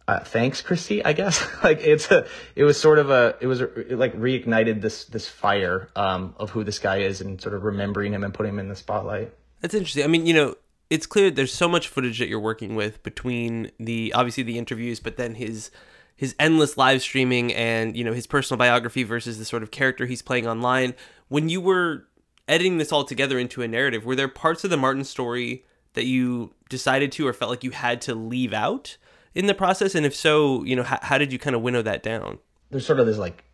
uh, 0.08 0.20
thanks, 0.20 0.62
Christie, 0.62 1.04
I 1.04 1.12
guess. 1.12 1.46
like 1.62 1.80
it's 1.82 2.10
a, 2.10 2.26
it 2.56 2.64
was 2.64 2.80
sort 2.80 2.98
of 2.98 3.10
a, 3.10 3.36
it 3.40 3.46
was 3.46 3.60
a, 3.60 3.92
it 3.92 3.98
like 3.98 4.16
reignited 4.16 4.80
this, 4.80 5.04
this 5.04 5.28
fire, 5.28 5.90
um, 5.94 6.34
of 6.38 6.48
who 6.50 6.64
this 6.64 6.78
guy 6.78 7.00
is 7.00 7.20
and 7.20 7.38
sort 7.40 7.54
of 7.54 7.62
remembering 7.62 8.14
him 8.14 8.24
and 8.24 8.32
putting 8.32 8.54
him 8.54 8.58
in 8.58 8.68
the 8.68 8.76
spotlight. 8.76 9.32
That's 9.60 9.74
interesting. 9.74 10.04
I 10.04 10.06
mean, 10.06 10.24
you 10.24 10.32
know, 10.32 10.54
it's 10.88 11.06
clear 11.06 11.30
there's 11.30 11.52
so 11.52 11.68
much 11.68 11.88
footage 11.88 12.18
that 12.20 12.28
you're 12.28 12.40
working 12.40 12.74
with 12.74 13.02
between 13.02 13.70
the, 13.78 14.14
obviously 14.14 14.42
the 14.42 14.56
interviews, 14.56 14.98
but 14.98 15.18
then 15.18 15.34
his, 15.34 15.70
his 16.16 16.34
endless 16.38 16.78
live 16.78 17.02
streaming 17.02 17.52
and 17.52 17.96
you 17.96 18.02
know 18.02 18.12
his 18.12 18.26
personal 18.26 18.58
biography 18.58 19.04
versus 19.04 19.38
the 19.38 19.44
sort 19.44 19.62
of 19.62 19.70
character 19.70 20.04
he's 20.04 20.20
playing 20.20 20.48
online 20.48 20.94
when 21.28 21.48
you 21.48 21.60
were 21.60 22.08
editing 22.48 22.78
this 22.78 22.90
all 22.90 23.04
together 23.04 23.38
into 23.38 23.62
a 23.62 23.68
narrative 23.68 24.04
were 24.04 24.16
there 24.16 24.26
parts 24.26 24.64
of 24.64 24.70
the 24.70 24.76
martin 24.76 25.04
story 25.04 25.64
that 25.92 26.06
you 26.06 26.52
decided 26.68 27.12
to 27.12 27.24
or 27.24 27.32
felt 27.32 27.50
like 27.50 27.62
you 27.62 27.70
had 27.70 28.00
to 28.00 28.16
leave 28.16 28.52
out 28.52 28.96
in 29.34 29.46
the 29.46 29.54
process 29.54 29.94
and 29.94 30.06
if 30.06 30.14
so 30.14 30.62
you 30.64 30.76
know 30.76 30.82
how, 30.82 30.98
how 31.02 31.18
did 31.18 31.32
you 31.32 31.38
kind 31.38 31.54
of 31.54 31.62
winnow 31.62 31.82
that 31.82 32.02
down 32.02 32.38
there's 32.70 32.86
sort 32.86 33.00
of 33.00 33.06
this 33.06 33.18
like 33.18 33.44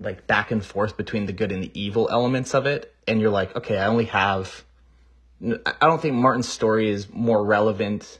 like 0.00 0.26
back 0.26 0.50
and 0.50 0.64
forth 0.64 0.96
between 0.96 1.26
the 1.26 1.32
good 1.32 1.52
and 1.52 1.62
the 1.62 1.80
evil 1.80 2.08
elements 2.10 2.54
of 2.54 2.66
it 2.66 2.94
and 3.06 3.20
you're 3.20 3.30
like 3.30 3.54
okay 3.56 3.78
i 3.78 3.86
only 3.86 4.06
have 4.06 4.64
i 5.42 5.86
don't 5.86 6.00
think 6.00 6.14
martin's 6.14 6.48
story 6.48 6.88
is 6.90 7.08
more 7.10 7.44
relevant 7.44 8.18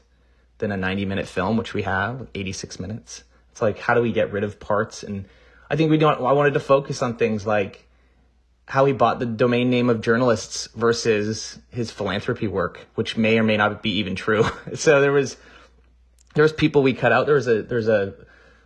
than 0.59 0.71
a 0.71 0.77
90 0.77 1.05
minute 1.05 1.27
film 1.27 1.57
which 1.57 1.73
we 1.73 1.83
have 1.83 2.27
86 2.35 2.79
minutes 2.79 3.23
it's 3.51 3.61
like 3.61 3.79
how 3.79 3.93
do 3.93 4.01
we 4.01 4.11
get 4.11 4.31
rid 4.31 4.43
of 4.43 4.59
parts? 4.59 5.03
And 5.03 5.25
I 5.69 5.75
think 5.75 5.91
we 5.91 5.97
don't. 5.97 6.19
I 6.19 6.33
wanted 6.33 6.53
to 6.53 6.59
focus 6.59 7.01
on 7.01 7.17
things 7.17 7.45
like 7.45 7.87
how 8.65 8.85
he 8.85 8.93
bought 8.93 9.19
the 9.19 9.25
domain 9.25 9.69
name 9.69 9.89
of 9.89 10.01
journalists 10.01 10.69
versus 10.75 11.59
his 11.69 11.91
philanthropy 11.91 12.47
work, 12.47 12.87
which 12.95 13.17
may 13.17 13.37
or 13.37 13.43
may 13.43 13.57
not 13.57 13.83
be 13.83 13.97
even 13.97 14.15
true. 14.15 14.45
so 14.75 15.01
there 15.01 15.11
was 15.11 15.35
there 16.33 16.43
was 16.43 16.53
people 16.53 16.83
we 16.83 16.93
cut 16.93 17.11
out. 17.11 17.25
There 17.25 17.35
was 17.35 17.47
a 17.47 17.61
there's 17.63 17.87
a 17.87 18.13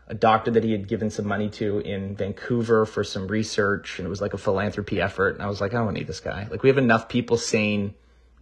a 0.08 0.14
doctor 0.14 0.52
that 0.52 0.64
he 0.64 0.72
had 0.72 0.88
given 0.88 1.10
some 1.10 1.28
money 1.28 1.50
to 1.50 1.80
in 1.80 2.16
Vancouver 2.16 2.86
for 2.86 3.04
some 3.04 3.28
research, 3.28 3.98
and 3.98 4.06
it 4.06 4.10
was 4.10 4.22
like 4.22 4.34
a 4.34 4.38
philanthropy 4.38 5.02
effort. 5.02 5.36
And 5.36 5.42
I 5.42 5.48
was 5.48 5.62
like, 5.62 5.74
I 5.74 5.78
don't 5.78 5.94
need 5.94 6.08
this 6.08 6.20
guy. 6.20 6.48
Like 6.50 6.62
we 6.62 6.70
have 6.70 6.78
enough 6.78 7.10
people 7.10 7.38
saying 7.38 7.96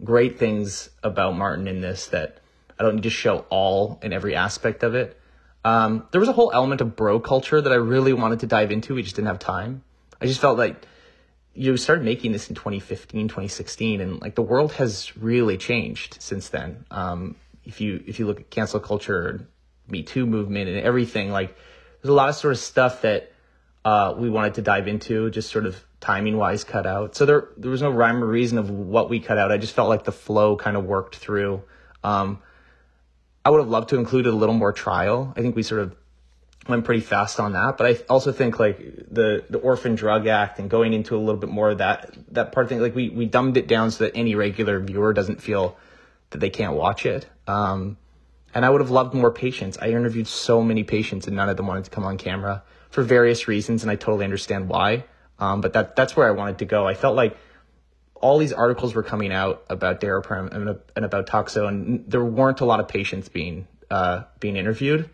great 0.04 0.38
things 0.38 0.90
about 1.04 1.38
Martin 1.38 1.68
in 1.68 1.82
this 1.82 2.08
that 2.08 2.40
I 2.78 2.84
don't 2.84 2.96
need 2.96 3.04
to 3.04 3.10
show 3.10 3.46
all 3.50 4.00
in 4.02 4.12
every 4.12 4.36
aspect 4.36 4.84
of 4.84 4.96
it. 4.96 5.18
Um, 5.64 6.06
there 6.12 6.20
was 6.20 6.28
a 6.28 6.34
whole 6.34 6.52
element 6.54 6.82
of 6.82 6.96
bro 6.96 7.20
culture 7.20 7.62
that 7.62 7.72
I 7.72 7.76
really 7.76 8.12
wanted 8.12 8.42
to 8.42 8.48
dive 8.48 8.72
into. 8.72 8.96
We 8.96 9.04
just 9.04 9.16
didn't 9.16 9.30
have 9.30 9.40
time. 9.40 9.84
I 10.20 10.26
just 10.26 10.42
felt 10.42 10.58
like 10.58 10.86
you 11.54 11.78
started 11.78 12.04
making 12.04 12.34
this 12.34 12.50
in 12.50 12.56
2015, 12.56 13.28
2016, 13.28 14.02
and 14.02 14.20
like 14.22 14.36
the 14.36 14.42
world 14.42 14.74
has 14.74 15.16
really 15.16 15.58
changed 15.58 16.18
since 16.20 16.50
then. 16.50 16.86
Um, 16.92 17.36
if 17.66 17.82
you 17.82 18.04
if 18.06 18.20
you 18.20 18.28
look 18.28 18.40
at 18.40 18.50
cancel 18.50 18.80
culture, 18.80 19.48
Me 19.88 20.04
Too 20.04 20.26
movement, 20.26 20.70
and 20.70 20.80
everything, 20.80 21.32
like 21.32 21.56
there's 22.02 22.12
a 22.12 22.14
lot 22.14 22.30
of 22.30 22.36
sort 22.36 22.54
of 22.54 22.60
stuff 22.60 23.02
that 23.02 23.32
uh, 23.86 24.14
we 24.18 24.30
wanted 24.30 24.56
to 24.56 24.62
dive 24.62 24.88
into, 24.88 25.30
just 25.30 25.52
sort 25.52 25.66
of 25.66 25.84
timing 26.00 26.38
wise, 26.38 26.64
cut 26.64 26.86
out. 26.86 27.16
So 27.16 27.26
there 27.26 27.50
there 27.58 27.72
was 27.72 27.82
no 27.82 27.90
rhyme 27.90 28.24
or 28.24 28.28
reason 28.28 28.58
of 28.58 28.70
what 28.70 29.10
we 29.10 29.20
cut 29.20 29.38
out. 29.38 29.52
I 29.52 29.58
just 29.58 29.74
felt 29.74 29.90
like 29.90 30.04
the 30.04 30.12
flow 30.12 30.56
kind 30.56 30.78
of 30.78 30.86
worked 30.86 31.16
through. 31.16 31.64
Um, 32.04 32.42
I 33.46 33.50
would 33.50 33.60
have 33.60 33.70
loved 33.70 33.90
to 33.90 33.98
include 33.98 34.26
a 34.26 34.32
little 34.32 34.56
more 34.56 34.74
trial. 34.74 35.34
I 35.36 35.42
think 35.42 35.56
we 35.56 35.64
sort 35.64 35.82
of 35.82 35.96
went 36.68 36.86
pretty 36.86 37.02
fast 37.02 37.40
on 37.42 37.54
that, 37.54 37.78
but 37.78 37.88
I 37.88 38.04
also 38.10 38.32
think 38.32 38.60
like 38.60 38.78
the 39.12 39.44
the 39.50 39.60
Orphan 39.60 39.96
Drug 39.96 40.28
Act 40.28 40.60
and 40.60 40.70
going 40.70 40.94
into 40.94 41.16
a 41.16 41.20
little 41.20 41.40
bit 41.40 41.50
more 41.50 41.72
of 41.72 41.80
that 41.80 42.16
that 42.34 42.52
part 42.52 42.66
of 42.66 42.70
thing, 42.70 42.82
like 42.82 42.96
we 42.96 43.10
we 43.10 43.26
dumbed 43.26 43.58
it 43.58 43.68
down 43.68 43.92
so 43.92 44.06
that 44.06 44.16
any 44.16 44.36
regular 44.36 44.80
viewer 44.80 45.14
doesn't 45.14 45.42
feel 45.42 45.78
that 46.34 46.40
they 46.40 46.50
can't 46.50 46.74
watch 46.74 47.06
it. 47.06 47.28
Um, 47.48 47.98
and 48.54 48.66
I 48.66 48.70
would 48.70 48.82
have 48.82 48.92
loved 48.92 49.14
more 49.14 49.32
patients. 49.32 49.78
I 49.82 49.88
interviewed 49.88 50.28
so 50.28 50.62
many 50.62 50.84
patients, 50.84 51.26
and 51.28 51.36
none 51.36 51.50
of 51.50 51.58
them 51.58 51.68
wanted 51.68 51.86
to 51.86 51.90
come 51.90 52.04
on 52.04 52.18
camera 52.18 52.64
for 52.90 53.02
various 53.02 53.48
reasons, 53.48 53.82
and 53.82 53.92
I 53.92 53.96
totally 53.96 54.26
understand 54.26 54.70
why. 54.70 55.06
Um, 55.40 55.62
but 55.62 55.74
that 55.74 55.96
that's 55.96 56.16
where 56.16 56.28
I 56.28 56.32
wanted 56.32 56.60
to 56.60 56.66
go. 56.66 56.88
I 56.88 56.94
felt 56.94 57.16
like 57.16 57.38
all 58.16 58.38
these 58.38 58.54
articles 58.54 58.94
were 58.94 59.04
coming 59.04 59.34
out 59.34 59.64
about 59.70 60.00
Daraprim 60.00 60.54
and, 60.54 60.80
and 60.96 61.06
about 61.06 61.28
Toxo, 61.28 61.68
and 61.68 62.06
there 62.08 62.24
weren't 62.24 62.62
a 62.62 62.66
lot 62.66 62.80
of 62.80 62.88
patients 62.88 63.30
being 63.30 63.68
uh, 63.90 64.24
being 64.40 64.56
interviewed. 64.56 65.10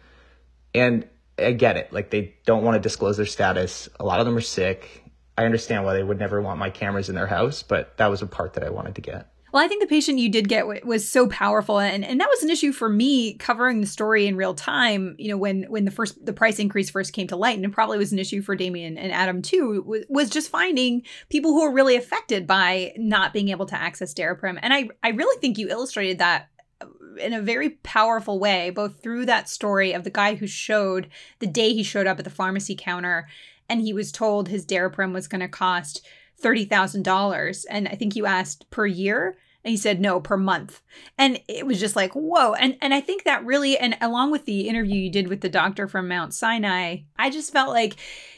And 0.74 1.08
I 1.38 1.54
get 1.54 1.78
it; 1.78 1.94
like 1.94 2.10
they 2.10 2.36
don't 2.46 2.64
want 2.64 2.76
to 2.76 2.80
disclose 2.80 3.16
their 3.16 3.26
status. 3.26 3.88
A 4.00 4.06
lot 4.06 4.20
of 4.20 4.26
them 4.26 4.36
are 4.36 4.42
sick. 4.42 5.04
I 5.38 5.46
understand 5.46 5.86
why 5.86 5.94
they 5.94 6.04
would 6.04 6.20
never 6.20 6.42
want 6.42 6.60
my 6.60 6.70
cameras 6.70 7.08
in 7.08 7.16
their 7.16 7.28
house, 7.28 7.64
but 7.64 7.96
that 7.98 8.08
was 8.08 8.22
a 8.22 8.28
part 8.28 8.56
that 8.56 8.64
I 8.66 8.70
wanted 8.70 8.96
to 8.96 9.02
get. 9.02 9.32
Well, 9.52 9.64
I 9.64 9.68
think 9.68 9.82
the 9.82 9.88
patient 9.88 10.20
you 10.20 10.30
did 10.30 10.48
get 10.48 10.86
was 10.86 11.10
so 11.10 11.28
powerful, 11.28 11.80
and 11.80 12.06
and 12.06 12.20
that 12.20 12.30
was 12.30 12.44
an 12.44 12.50
issue 12.50 12.72
for 12.72 12.90
me 12.90 13.34
covering 13.34 13.82
the 13.82 13.88
story 13.88 14.28
in 14.28 14.36
real 14.36 14.54
time. 14.54 15.16
You 15.18 15.30
know, 15.30 15.38
when 15.38 15.64
when 15.64 15.86
the 15.86 15.92
first 15.92 16.24
the 16.24 16.34
price 16.34 16.60
increase 16.60 16.90
first 16.90 17.14
came 17.14 17.28
to 17.28 17.36
light, 17.36 17.56
and 17.56 17.66
it 17.66 17.72
probably 17.72 17.98
was 17.98 18.12
an 18.12 18.20
issue 18.20 18.42
for 18.42 18.56
Damian 18.56 18.98
and 18.98 19.12
Adam 19.12 19.42
too. 19.42 20.06
Was, 20.10 20.30
just 20.30 20.50
finding 20.50 21.02
people 21.30 21.52
who 21.52 21.62
are 21.62 21.74
really 21.74 21.96
affected 21.96 22.46
by 22.46 22.94
not 22.98 23.34
being 23.34 23.50
able 23.50 23.66
to 23.66 23.80
access 23.80 24.14
Daraprim, 24.14 24.60
and 24.62 24.74
I 24.74 24.90
I 25.02 25.10
really 25.10 25.40
think 25.40 25.58
you 25.58 25.70
illustrated 25.70 26.20
that 26.20 26.50
uh, 26.82 26.86
in 27.20 27.34
a 27.34 27.42
very 27.42 27.72
powerful 27.82 28.40
way, 28.40 28.70
both 28.70 29.02
through 29.02 29.26
that 29.26 29.50
story 29.50 29.94
of 29.94 30.04
the 30.04 30.12
guy 30.12 30.36
who 30.36 30.46
showed 30.46 31.10
the 31.40 31.48
day 31.48 31.74
he 31.74 31.82
showed 31.82 32.06
up 32.06 32.20
at 32.20 32.26
the 32.26 32.30
pharmacy 32.30 32.76
counter, 32.78 33.28
and 33.68 33.82
he 33.82 33.94
was 33.94 34.12
told 34.12 34.48
his 34.48 34.66
Daraprim 34.66 35.14
was 35.14 35.28
going 35.28 35.42
to 35.42 35.48
cost 35.48 36.06
$30,000. 36.42 37.66
And 37.70 37.88
I 37.88 37.96
think 37.96 38.16
you 38.16 38.26
asked 38.26 38.70
per 38.70 38.86
year. 38.86 39.38
And 39.64 39.72
he 39.72 39.78
said, 39.78 40.00
no, 40.00 40.22
per 40.22 40.38
month. 40.38 40.82
And 41.18 41.40
it 41.50 41.66
was 41.66 41.80
just 41.80 41.96
like, 41.96 42.14
whoa. 42.14 42.54
And 42.54 42.78
and 42.82 42.94
I 42.94 43.02
think 43.02 43.26
that 43.26 43.46
really, 43.46 43.78
and 43.78 43.98
along 44.00 44.32
with 44.32 44.46
the 44.46 44.70
interview 44.70 44.96
you 44.96 45.12
did 45.12 45.28
with 45.28 45.42
the 45.42 45.50
doctor 45.50 45.86
from 45.88 46.08
Mount 46.08 46.34
Sinai, 46.34 47.00
I 47.18 47.30
just 47.30 47.52
felt 47.52 47.70
like 47.70 47.98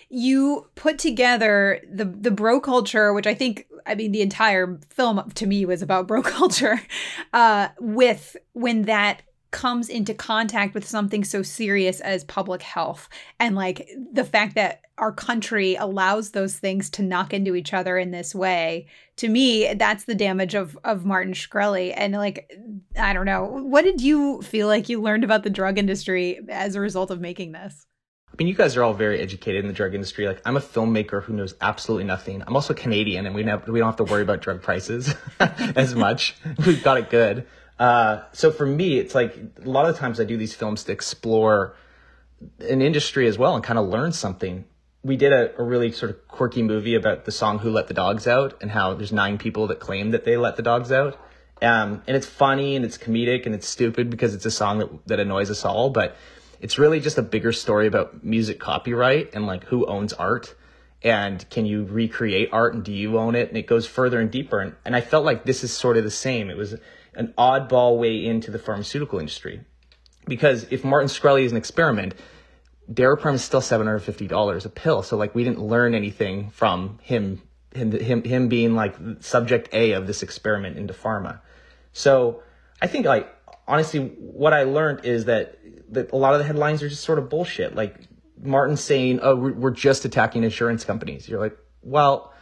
you 0.09 0.67
put 0.73 0.97
together 0.97 1.79
the 1.89 2.05
the 2.05 2.31
bro 2.31 2.59
culture, 2.59 3.13
which 3.13 3.27
I 3.27 3.35
think 3.35 3.67
I 3.85 3.93
mean 3.93 4.11
the 4.11 4.21
entire 4.21 4.79
film 4.89 5.29
to 5.35 5.45
me 5.45 5.63
was 5.63 5.83
about 5.83 6.07
bro 6.07 6.23
culture, 6.23 6.81
uh, 7.33 7.69
with 7.79 8.35
when 8.53 8.83
that 8.83 9.21
comes 9.51 9.89
into 9.89 10.13
contact 10.13 10.73
with 10.73 10.87
something 10.87 11.23
so 11.23 11.43
serious 11.43 11.99
as 11.99 12.23
public 12.23 12.61
health 12.61 13.09
and 13.39 13.55
like 13.55 13.89
the 14.11 14.23
fact 14.23 14.55
that 14.55 14.81
our 14.97 15.11
country 15.11 15.75
allows 15.75 16.31
those 16.31 16.55
things 16.55 16.89
to 16.89 17.03
knock 17.03 17.33
into 17.33 17.55
each 17.55 17.73
other 17.73 17.97
in 17.97 18.11
this 18.11 18.33
way 18.33 18.87
to 19.17 19.27
me 19.27 19.73
that's 19.73 20.05
the 20.05 20.15
damage 20.15 20.55
of 20.55 20.77
of 20.83 21.05
Martin 21.05 21.33
Shkreli 21.33 21.93
and 21.95 22.13
like 22.13 22.49
I 22.97 23.11
don't 23.13 23.25
know 23.25 23.43
what 23.45 23.83
did 23.83 24.01
you 24.01 24.41
feel 24.41 24.67
like 24.67 24.89
you 24.89 25.01
learned 25.01 25.25
about 25.25 25.43
the 25.43 25.49
drug 25.49 25.77
industry 25.77 26.39
as 26.49 26.75
a 26.75 26.81
result 26.81 27.11
of 27.11 27.19
making 27.19 27.51
this 27.51 27.85
I 28.31 28.35
mean, 28.37 28.47
you 28.47 28.53
guys 28.53 28.77
are 28.77 28.83
all 28.83 28.93
very 28.93 29.19
educated 29.19 29.65
in 29.65 29.67
the 29.67 29.73
drug 29.73 29.93
industry. 29.93 30.25
Like, 30.25 30.41
I'm 30.45 30.55
a 30.55 30.61
filmmaker 30.61 31.21
who 31.21 31.33
knows 31.33 31.53
absolutely 31.59 32.05
nothing. 32.05 32.41
I'm 32.47 32.55
also 32.55 32.73
Canadian, 32.73 33.25
and 33.25 33.35
we 33.35 33.43
have, 33.43 33.67
we 33.67 33.79
don't 33.79 33.89
have 33.89 33.97
to 33.97 34.05
worry 34.05 34.21
about 34.21 34.41
drug 34.41 34.61
prices 34.61 35.13
as 35.39 35.95
much. 35.95 36.37
We've 36.65 36.81
got 36.81 36.97
it 36.97 37.09
good. 37.09 37.45
Uh, 37.82 38.22
so 38.32 38.52
for 38.52 38.67
me, 38.67 39.00
it's 39.00 39.15
like 39.15 39.36
a 39.65 39.67
lot 39.67 39.89
of 39.89 39.98
times 39.98 40.20
I 40.20 40.24
do 40.24 40.38
these 40.38 40.54
films 40.54 40.84
to 40.84 40.91
explore 40.91 41.76
an 42.60 42.80
industry 42.80 43.26
as 43.26 43.39
well 43.39 43.56
and 43.56 43.63
kind 43.63 43.80
of 43.80 43.88
learn 43.88 44.12
something. 44.12 44.65
We 45.04 45.17
did 45.17 45.34
a, 45.34 45.60
a, 45.60 45.63
really 45.63 45.91
sort 45.91 46.12
of 46.12 46.28
quirky 46.28 46.62
movie 46.62 46.94
about 46.94 47.26
the 47.26 47.32
song 47.32 47.58
"Who 47.58 47.72
Let 47.72 47.88
the 47.88 47.96
Dogs 47.96 48.28
Out" 48.28 48.62
and 48.62 48.70
how 48.70 48.94
there's 48.94 49.12
nine 49.12 49.39
people 49.39 49.65
that 49.65 49.80
claim 49.80 50.12
that 50.12 50.26
they 50.26 50.38
let 50.38 50.58
the 50.58 50.62
dogs 50.62 50.91
out. 50.91 51.20
Um, 51.60 52.04
and 52.06 52.15
it's 52.15 52.28
funny 52.28 52.76
and 52.76 52.86
it's 52.86 53.00
comedic 53.00 53.48
and 53.48 53.56
it's 53.56 53.67
stupid 53.67 54.12
because 54.12 54.36
it's 54.36 54.46
a 54.46 54.52
song 54.52 54.78
that, 54.78 55.08
that 55.08 55.20
annoys 55.20 55.50
us 55.50 55.65
all, 55.65 55.89
but 55.89 56.15
it's 56.60 56.78
really 56.78 57.00
just 57.00 57.17
a 57.17 57.24
bigger 57.24 57.52
story 57.52 57.88
about 57.88 58.24
music 58.24 58.60
copyright 58.60 59.34
and 59.34 59.48
like 59.48 59.63
who 59.63 59.88
owns 59.88 60.13
art 60.13 60.54
and 61.02 61.50
can 61.50 61.65
you 61.65 61.86
recreate 61.86 62.50
art 62.52 62.76
and 62.76 62.84
do 62.84 62.94
you 62.94 63.17
own 63.17 63.34
it? 63.34 63.50
And 63.50 63.58
it 63.58 63.65
goes 63.65 63.88
further 63.88 64.20
and 64.20 64.30
deeper. 64.30 64.60
And, 64.60 64.76
and 64.86 64.96
I 64.96 65.02
felt 65.02 65.26
like 65.26 65.46
this 65.46 65.63
is 65.63 65.74
sort 65.74 65.98
of 65.98 66.04
the 66.04 66.12
same. 66.12 66.52
It 66.52 66.58
was 66.58 66.76
an 67.15 67.34
oddball 67.38 67.97
way 67.97 68.26
into 68.26 68.52
the 68.52 68.60
pharmaceutical 68.60 69.19
industry. 69.19 69.62
Because 70.26 70.65
if 70.69 70.84
Martin 70.84 71.10
Shkreli 71.10 71.43
is 71.43 71.52
an 71.52 71.58
experiment, 71.58 72.13
Daraprim 72.91 73.34
is 73.34 73.43
still 73.43 73.62
seven 73.62 73.88
hundred 73.88 74.00
fifty 74.00 74.28
dollars 74.28 74.65
a 74.65 74.69
pill. 74.69 75.02
So 75.04 75.17
like 75.17 75.34
we 75.34 75.43
didn't 75.43 75.62
learn 75.62 75.93
anything 75.95 76.50
from 76.52 77.00
him, 77.02 77.41
him, 77.74 77.91
him, 77.91 78.24
him 78.24 78.47
being 78.47 78.76
like 78.76 78.95
subject 79.19 79.69
A 79.74 79.93
of 79.93 80.08
this 80.08 80.24
experiment 80.24 80.78
into 80.78 80.93
pharma. 80.93 81.41
So 81.93 82.43
I 82.82 82.88
think 82.88 83.06
like 83.06 83.34
honestly, 83.67 84.00
what 84.00 84.54
I 84.54 84.63
learned 84.63 85.06
is 85.06 85.26
that 85.26 85.58
that 85.89 86.12
a 86.12 86.17
lot 86.17 86.34
of 86.34 86.39
the 86.39 86.45
headlines 86.45 86.84
are 86.84 86.89
just 86.89 87.04
sort 87.04 87.19
of 87.19 87.30
bullshit. 87.30 87.76
Like 87.76 88.00
Martin 88.41 88.78
saying, 88.78 89.19
"Oh, 89.21 89.36
we're 89.36 89.71
just 89.71 90.06
attacking 90.06 90.43
insurance 90.43 90.84
companies." 90.84 91.28
You're 91.28 91.39
like, 91.39 91.58
well 91.82 92.34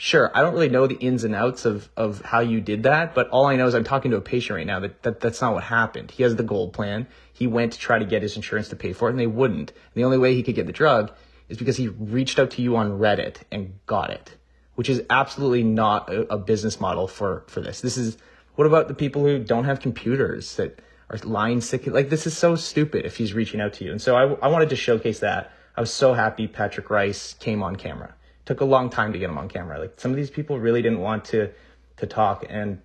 Sure, 0.00 0.30
I 0.32 0.42
don't 0.42 0.54
really 0.54 0.68
know 0.68 0.86
the 0.86 0.94
ins 0.94 1.24
and 1.24 1.34
outs 1.34 1.64
of, 1.64 1.90
of 1.96 2.22
how 2.22 2.38
you 2.38 2.60
did 2.60 2.84
that, 2.84 3.16
but 3.16 3.28
all 3.30 3.46
I 3.46 3.56
know 3.56 3.66
is 3.66 3.74
I'm 3.74 3.82
talking 3.82 4.12
to 4.12 4.16
a 4.16 4.20
patient 4.20 4.56
right 4.56 4.66
now 4.66 4.78
that, 4.78 5.02
that 5.02 5.18
that's 5.18 5.40
not 5.40 5.54
what 5.54 5.64
happened. 5.64 6.12
He 6.12 6.22
has 6.22 6.36
the 6.36 6.44
gold 6.44 6.72
plan. 6.72 7.08
He 7.32 7.48
went 7.48 7.72
to 7.72 7.80
try 7.80 7.98
to 7.98 8.04
get 8.04 8.22
his 8.22 8.36
insurance 8.36 8.68
to 8.68 8.76
pay 8.76 8.92
for 8.92 9.08
it, 9.08 9.10
and 9.10 9.18
they 9.18 9.26
wouldn't. 9.26 9.72
And 9.72 9.94
the 9.94 10.04
only 10.04 10.16
way 10.16 10.36
he 10.36 10.44
could 10.44 10.54
get 10.54 10.66
the 10.66 10.72
drug 10.72 11.10
is 11.48 11.58
because 11.58 11.76
he 11.76 11.88
reached 11.88 12.38
out 12.38 12.52
to 12.52 12.62
you 12.62 12.76
on 12.76 13.00
Reddit 13.00 13.38
and 13.50 13.74
got 13.86 14.10
it, 14.10 14.36
which 14.76 14.88
is 14.88 15.02
absolutely 15.10 15.64
not 15.64 16.08
a, 16.08 16.32
a 16.34 16.38
business 16.38 16.80
model 16.80 17.08
for, 17.08 17.42
for 17.48 17.60
this. 17.60 17.80
This 17.80 17.96
is 17.96 18.18
what 18.54 18.68
about 18.68 18.86
the 18.86 18.94
people 18.94 19.24
who 19.24 19.40
don't 19.40 19.64
have 19.64 19.80
computers 19.80 20.54
that 20.54 20.78
are 21.10 21.18
lying 21.24 21.60
sick? 21.60 21.88
Like, 21.88 22.08
this 22.08 22.24
is 22.24 22.36
so 22.36 22.54
stupid 22.54 23.04
if 23.04 23.16
he's 23.16 23.34
reaching 23.34 23.60
out 23.60 23.72
to 23.72 23.84
you. 23.84 23.90
And 23.90 24.00
so 24.00 24.14
I, 24.14 24.46
I 24.46 24.46
wanted 24.46 24.68
to 24.68 24.76
showcase 24.76 25.18
that. 25.18 25.50
I 25.76 25.80
was 25.80 25.92
so 25.92 26.14
happy 26.14 26.46
Patrick 26.46 26.88
Rice 26.88 27.34
came 27.34 27.64
on 27.64 27.74
camera 27.74 28.14
took 28.48 28.62
a 28.62 28.64
long 28.64 28.88
time 28.88 29.12
to 29.12 29.18
get 29.18 29.28
him 29.28 29.36
on 29.36 29.46
camera. 29.46 29.78
Like 29.78 30.00
some 30.00 30.10
of 30.10 30.16
these 30.16 30.30
people 30.30 30.58
really 30.58 30.80
didn't 30.80 31.00
want 31.00 31.26
to 31.26 31.50
to 31.98 32.06
talk, 32.06 32.46
and 32.48 32.80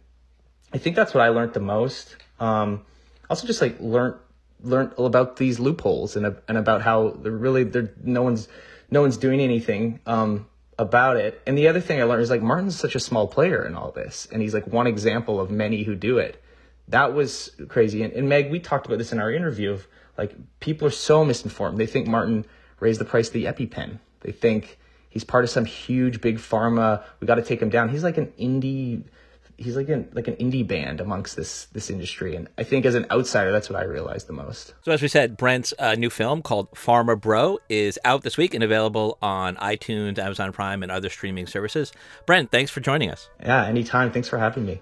I 0.73 0.77
think 0.77 0.97
that's 0.97 1.13
what 1.13 1.23
I 1.23 1.29
learned 1.29 1.53
the 1.53 1.61
most. 1.61 2.17
Um, 2.37 2.85
also, 3.29 3.47
just 3.47 3.61
like 3.61 3.79
learned 3.79 4.15
learned 4.61 4.91
about 4.97 5.37
these 5.37 5.61
loopholes 5.61 6.17
and 6.17 6.35
and 6.49 6.57
about 6.57 6.81
how 6.81 7.11
they're 7.11 7.31
really 7.31 7.63
they're 7.63 7.93
no 8.03 8.23
one's 8.23 8.49
no 8.91 8.99
one's 9.01 9.15
doing 9.15 9.39
anything 9.39 10.01
um, 10.05 10.47
about 10.77 11.15
it. 11.15 11.41
And 11.47 11.57
the 11.57 11.69
other 11.69 11.79
thing 11.79 12.01
I 12.01 12.03
learned 12.03 12.23
is 12.23 12.29
like 12.29 12.41
Martin's 12.41 12.77
such 12.77 12.95
a 12.95 12.99
small 12.99 13.25
player 13.29 13.65
in 13.65 13.73
all 13.73 13.91
this, 13.91 14.27
and 14.33 14.41
he's 14.41 14.53
like 14.53 14.67
one 14.67 14.85
example 14.85 15.39
of 15.39 15.49
many 15.49 15.83
who 15.83 15.95
do 15.95 16.17
it. 16.17 16.43
That 16.89 17.13
was 17.13 17.51
crazy. 17.69 18.03
And, 18.03 18.11
and 18.11 18.27
Meg, 18.27 18.51
we 18.51 18.59
talked 18.59 18.85
about 18.85 18.97
this 18.97 19.13
in 19.13 19.19
our 19.19 19.31
interview 19.31 19.71
of 19.71 19.87
like 20.17 20.35
people 20.59 20.89
are 20.89 20.97
so 21.09 21.23
misinformed. 21.23 21.77
They 21.77 21.85
think 21.85 22.05
Martin 22.05 22.45
raised 22.81 22.99
the 22.99 23.05
price 23.05 23.27
of 23.27 23.33
the 23.33 23.45
EpiPen. 23.45 23.99
They 24.19 24.33
think 24.33 24.77
He's 25.13 25.23
part 25.23 25.43
of 25.43 25.51
some 25.51 25.63
huge 25.63 26.21
big 26.21 26.39
pharma. 26.39 27.03
We 27.19 27.27
got 27.27 27.35
to 27.35 27.43
take 27.43 27.61
him 27.61 27.69
down. 27.69 27.89
He's 27.89 28.03
like 28.03 28.17
an 28.17 28.33
indie. 28.39 29.03
He's 29.57 29.75
like 29.77 29.87
an 29.87 30.09
like 30.13 30.27
an 30.27 30.35
indie 30.37 30.67
band 30.67 30.99
amongst 30.99 31.35
this 31.35 31.65
this 31.65 31.91
industry, 31.91 32.35
and 32.35 32.49
I 32.57 32.63
think 32.63 32.87
as 32.87 32.95
an 32.95 33.05
outsider, 33.11 33.51
that's 33.51 33.69
what 33.69 33.79
I 33.79 33.83
realized 33.83 34.25
the 34.25 34.33
most. 34.33 34.73
So 34.81 34.91
as 34.91 35.03
we 35.03 35.07
said, 35.07 35.37
Brent's 35.37 35.71
uh, 35.77 35.93
new 35.93 36.09
film 36.09 36.41
called 36.41 36.71
Pharma 36.71 37.21
Bro 37.21 37.59
is 37.69 37.99
out 38.03 38.23
this 38.23 38.37
week 38.37 38.55
and 38.55 38.63
available 38.63 39.19
on 39.21 39.55
iTunes, 39.57 40.17
Amazon 40.17 40.51
Prime, 40.51 40.81
and 40.81 40.91
other 40.91 41.09
streaming 41.09 41.45
services. 41.45 41.93
Brent, 42.25 42.49
thanks 42.49 42.71
for 42.71 42.79
joining 42.79 43.11
us. 43.11 43.29
Yeah, 43.39 43.63
anytime. 43.65 44.11
Thanks 44.11 44.27
for 44.27 44.39
having 44.39 44.65
me. 44.65 44.81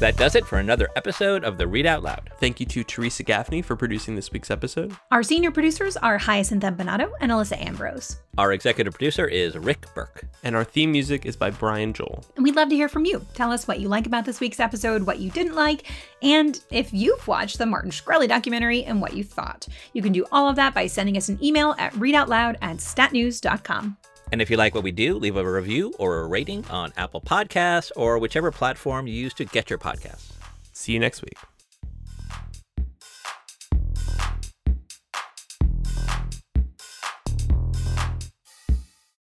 That 0.00 0.16
does 0.16 0.34
it 0.34 0.46
for 0.46 0.58
another 0.58 0.88
episode 0.96 1.44
of 1.44 1.58
the 1.58 1.66
Read 1.66 1.84
Out 1.84 2.02
Loud. 2.02 2.30
Thank 2.40 2.58
you 2.58 2.64
to 2.64 2.82
Teresa 2.82 3.22
Gaffney 3.22 3.60
for 3.60 3.76
producing 3.76 4.16
this 4.16 4.32
week's 4.32 4.50
episode. 4.50 4.96
Our 5.10 5.22
senior 5.22 5.50
producers 5.50 5.94
are 5.98 6.16
Hyacinth 6.16 6.62
Empinado 6.62 7.12
and 7.20 7.30
Alyssa 7.30 7.62
Ambrose. 7.62 8.16
Our 8.38 8.54
executive 8.54 8.94
producer 8.94 9.26
is 9.26 9.58
Rick 9.58 9.84
Burke. 9.94 10.24
And 10.42 10.56
our 10.56 10.64
theme 10.64 10.90
music 10.90 11.26
is 11.26 11.36
by 11.36 11.50
Brian 11.50 11.92
Joel. 11.92 12.24
And 12.34 12.44
we'd 12.44 12.56
love 12.56 12.70
to 12.70 12.74
hear 12.74 12.88
from 12.88 13.04
you. 13.04 13.26
Tell 13.34 13.52
us 13.52 13.68
what 13.68 13.78
you 13.78 13.88
like 13.88 14.06
about 14.06 14.24
this 14.24 14.40
week's 14.40 14.58
episode, 14.58 15.02
what 15.02 15.18
you 15.18 15.30
didn't 15.30 15.54
like, 15.54 15.86
and 16.22 16.58
if 16.70 16.94
you've 16.94 17.28
watched 17.28 17.58
the 17.58 17.66
Martin 17.66 17.90
Shkreli 17.90 18.26
documentary 18.26 18.84
and 18.84 19.02
what 19.02 19.12
you 19.12 19.22
thought. 19.22 19.68
You 19.92 20.00
can 20.00 20.12
do 20.12 20.24
all 20.32 20.48
of 20.48 20.56
that 20.56 20.72
by 20.72 20.86
sending 20.86 21.18
us 21.18 21.28
an 21.28 21.38
email 21.44 21.74
at 21.78 21.92
readoutloud 21.92 22.56
at 22.62 22.78
statnews.com. 22.78 23.98
And 24.32 24.40
if 24.40 24.50
you 24.50 24.56
like 24.56 24.74
what 24.74 24.84
we 24.84 24.92
do, 24.92 25.18
leave 25.18 25.36
a 25.36 25.50
review 25.50 25.92
or 25.98 26.20
a 26.20 26.26
rating 26.26 26.64
on 26.70 26.92
Apple 26.96 27.20
Podcasts 27.20 27.90
or 27.96 28.18
whichever 28.18 28.50
platform 28.50 29.06
you 29.06 29.14
use 29.14 29.34
to 29.34 29.44
get 29.44 29.70
your 29.70 29.78
podcasts. 29.78 30.32
See 30.72 30.92
you 30.92 30.98
next 30.98 31.22
week. 31.22 31.36